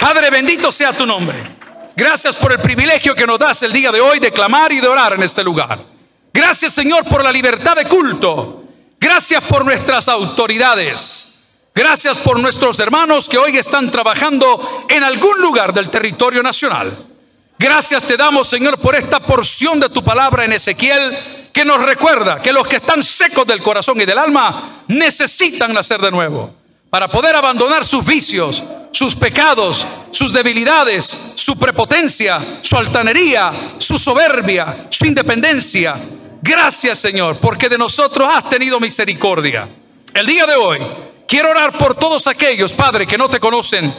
Padre, 0.00 0.30
bendito 0.30 0.72
sea 0.72 0.92
tu 0.92 1.06
nombre. 1.06 1.36
Gracias 1.94 2.34
por 2.34 2.50
el 2.50 2.58
privilegio 2.58 3.14
que 3.14 3.26
nos 3.26 3.38
das 3.38 3.62
el 3.62 3.72
día 3.72 3.92
de 3.92 4.00
hoy 4.00 4.18
de 4.18 4.32
clamar 4.32 4.72
y 4.72 4.80
de 4.80 4.88
orar 4.88 5.12
en 5.12 5.22
este 5.22 5.44
lugar. 5.44 5.78
Gracias 6.32 6.72
Señor 6.72 7.04
por 7.04 7.24
la 7.24 7.32
libertad 7.32 7.76
de 7.76 7.86
culto. 7.86 8.64
Gracias 8.98 9.42
por 9.44 9.64
nuestras 9.64 10.08
autoridades. 10.08 11.38
Gracias 11.74 12.18
por 12.18 12.38
nuestros 12.38 12.78
hermanos 12.80 13.28
que 13.28 13.38
hoy 13.38 13.56
están 13.56 13.90
trabajando 13.90 14.86
en 14.88 15.04
algún 15.04 15.40
lugar 15.40 15.72
del 15.72 15.88
territorio 15.88 16.42
nacional. 16.42 16.92
Gracias 17.58 18.02
te 18.04 18.16
damos, 18.16 18.48
Señor, 18.48 18.78
por 18.78 18.94
esta 18.94 19.20
porción 19.20 19.80
de 19.80 19.88
tu 19.88 20.02
palabra 20.02 20.44
en 20.44 20.52
Ezequiel 20.52 21.48
que 21.52 21.64
nos 21.64 21.80
recuerda 21.82 22.40
que 22.42 22.52
los 22.52 22.66
que 22.66 22.76
están 22.76 23.02
secos 23.02 23.46
del 23.46 23.62
corazón 23.62 24.00
y 24.00 24.04
del 24.04 24.18
alma 24.18 24.84
necesitan 24.88 25.72
nacer 25.72 26.00
de 26.00 26.10
nuevo 26.10 26.59
para 26.90 27.08
poder 27.08 27.34
abandonar 27.36 27.84
sus 27.84 28.04
vicios, 28.04 28.62
sus 28.90 29.14
pecados, 29.14 29.86
sus 30.10 30.32
debilidades, 30.32 31.16
su 31.36 31.56
prepotencia, 31.56 32.40
su 32.60 32.76
altanería, 32.76 33.76
su 33.78 33.96
soberbia, 33.96 34.88
su 34.90 35.06
independencia, 35.06 35.96
Gracias 36.42 36.98
Señor, 36.98 37.36
porque 37.36 37.68
de 37.68 37.76
nosotros 37.76 38.28
has 38.32 38.48
tenido 38.48 38.80
misericordia. 38.80 39.68
El 40.14 40.26
día 40.26 40.46
de 40.46 40.54
hoy 40.54 40.78
quiero 41.28 41.50
orar 41.50 41.76
por 41.76 41.94
todos 41.94 42.26
aquellos, 42.26 42.72
Padre, 42.72 43.06
que 43.06 43.18
no 43.18 43.28
te 43.28 43.38
conocen, 43.38 43.92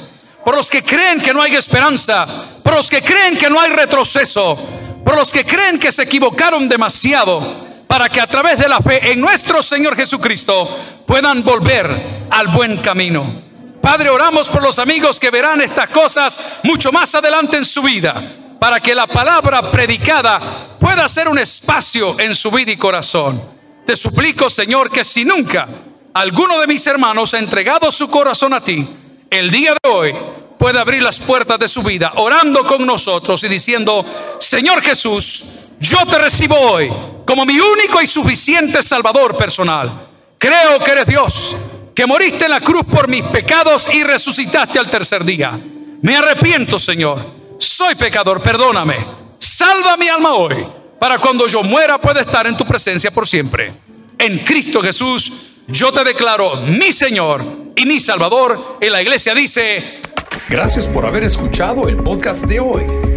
por 0.43 0.55
los 0.55 0.69
que 0.69 0.83
creen 0.83 1.21
que 1.21 1.33
no 1.33 1.41
hay 1.41 1.55
esperanza, 1.55 2.27
por 2.63 2.73
los 2.73 2.89
que 2.89 3.03
creen 3.03 3.37
que 3.37 3.49
no 3.49 3.59
hay 3.59 3.69
retroceso, 3.69 4.57
por 5.05 5.15
los 5.15 5.31
que 5.31 5.45
creen 5.45 5.77
que 5.77 5.91
se 5.91 6.01
equivocaron 6.01 6.67
demasiado, 6.67 7.67
para 7.91 8.07
que 8.07 8.21
a 8.21 8.27
través 8.27 8.57
de 8.57 8.69
la 8.69 8.79
fe 8.79 9.11
en 9.11 9.19
nuestro 9.19 9.61
Señor 9.61 9.97
Jesucristo 9.97 10.79
puedan 11.05 11.43
volver 11.43 12.25
al 12.29 12.47
buen 12.47 12.77
camino. 12.77 13.41
Padre, 13.81 14.09
oramos 14.09 14.47
por 14.47 14.63
los 14.63 14.79
amigos 14.79 15.19
que 15.19 15.29
verán 15.29 15.59
estas 15.59 15.89
cosas 15.89 16.39
mucho 16.63 16.93
más 16.93 17.13
adelante 17.15 17.57
en 17.57 17.65
su 17.65 17.81
vida 17.81 18.55
para 18.57 18.79
que 18.79 18.95
la 18.95 19.07
palabra 19.07 19.69
predicada 19.69 20.77
pueda 20.79 21.05
ser 21.09 21.27
un 21.27 21.37
espacio 21.37 22.17
en 22.17 22.33
su 22.33 22.49
vida 22.49 22.71
y 22.71 22.77
corazón. 22.77 23.43
Te 23.85 23.97
suplico, 23.97 24.49
Señor, 24.49 24.89
que 24.89 25.03
si 25.03 25.25
nunca 25.25 25.67
alguno 26.13 26.61
de 26.61 26.67
mis 26.67 26.87
hermanos 26.87 27.33
ha 27.33 27.39
entregado 27.39 27.91
su 27.91 28.07
corazón 28.07 28.53
a 28.53 28.61
ti, 28.61 28.87
el 29.29 29.51
día 29.51 29.73
de 29.73 29.89
hoy 29.89 30.15
pueda 30.57 30.79
abrir 30.79 31.03
las 31.03 31.19
puertas 31.19 31.59
de 31.59 31.67
su 31.67 31.83
vida, 31.83 32.13
orando 32.15 32.65
con 32.65 32.85
nosotros 32.85 33.43
y 33.43 33.49
diciendo, 33.49 34.05
Señor 34.39 34.81
Jesús, 34.81 35.61
yo 35.81 35.97
te 36.09 36.17
recibo 36.17 36.57
hoy 36.57 36.89
como 37.25 37.45
mi 37.45 37.59
único 37.59 38.01
y 38.01 38.07
suficiente 38.07 38.81
Salvador 38.81 39.35
personal. 39.35 40.07
Creo 40.37 40.79
que 40.79 40.91
eres 40.91 41.07
Dios, 41.07 41.57
que 41.93 42.07
moriste 42.07 42.45
en 42.45 42.51
la 42.51 42.61
cruz 42.61 42.83
por 42.89 43.09
mis 43.09 43.23
pecados 43.23 43.87
y 43.91 44.03
resucitaste 44.03 44.79
al 44.79 44.89
tercer 44.89 45.25
día. 45.25 45.59
Me 46.01 46.15
arrepiento, 46.15 46.79
Señor 46.79 47.41
soy 47.61 47.93
pecador, 47.95 48.41
perdóname. 48.41 49.05
Salva 49.37 49.95
mi 49.95 50.07
alma 50.07 50.33
hoy, 50.33 50.67
para 50.99 51.19
cuando 51.19 51.45
yo 51.47 51.61
muera 51.61 51.99
pueda 51.99 52.21
estar 52.21 52.47
en 52.47 52.57
tu 52.57 52.65
presencia 52.65 53.11
por 53.11 53.27
siempre. 53.27 53.73
En 54.17 54.39
Cristo 54.39 54.81
Jesús, 54.81 55.31
yo 55.67 55.91
te 55.91 56.03
declaro 56.03 56.57
mi 56.57 56.91
Señor 56.91 57.43
y 57.75 57.85
mi 57.85 57.99
Salvador. 57.99 58.77
En 58.81 58.91
la 58.91 59.01
iglesia 59.01 59.35
dice, 59.35 60.01
gracias 60.49 60.87
por 60.87 61.05
haber 61.05 61.23
escuchado 61.23 61.87
el 61.87 61.97
podcast 61.97 62.45
de 62.45 62.59
hoy. 62.59 63.10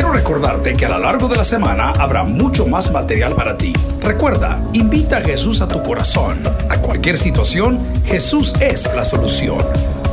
Quiero 0.00 0.14
recordarte 0.14 0.72
que 0.72 0.86
a 0.86 0.88
lo 0.88 0.98
largo 0.98 1.28
de 1.28 1.36
la 1.36 1.44
semana 1.44 1.90
habrá 1.90 2.24
mucho 2.24 2.66
más 2.66 2.90
material 2.90 3.34
para 3.34 3.58
ti. 3.58 3.74
Recuerda, 4.00 4.58
invita 4.72 5.18
a 5.18 5.20
Jesús 5.20 5.60
a 5.60 5.68
tu 5.68 5.82
corazón. 5.82 6.40
A 6.70 6.78
cualquier 6.78 7.18
situación, 7.18 7.78
Jesús 8.06 8.54
es 8.62 8.90
la 8.96 9.04
solución. 9.04 9.58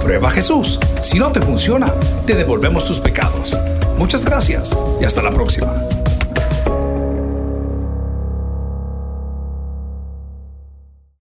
Prueba 0.04 0.30
Jesús. 0.30 0.78
Si 1.00 1.19
no 1.19 1.32
te 1.32 1.39
funciona, 1.39 1.93
te 2.26 2.36
devolvemos 2.36 2.84
tus 2.84 3.00
pecados. 3.00 3.58
Muchas 3.97 4.26
gracias 4.26 4.78
y 5.00 5.06
hasta 5.06 5.21
la 5.21 5.30
próxima. 5.30 5.87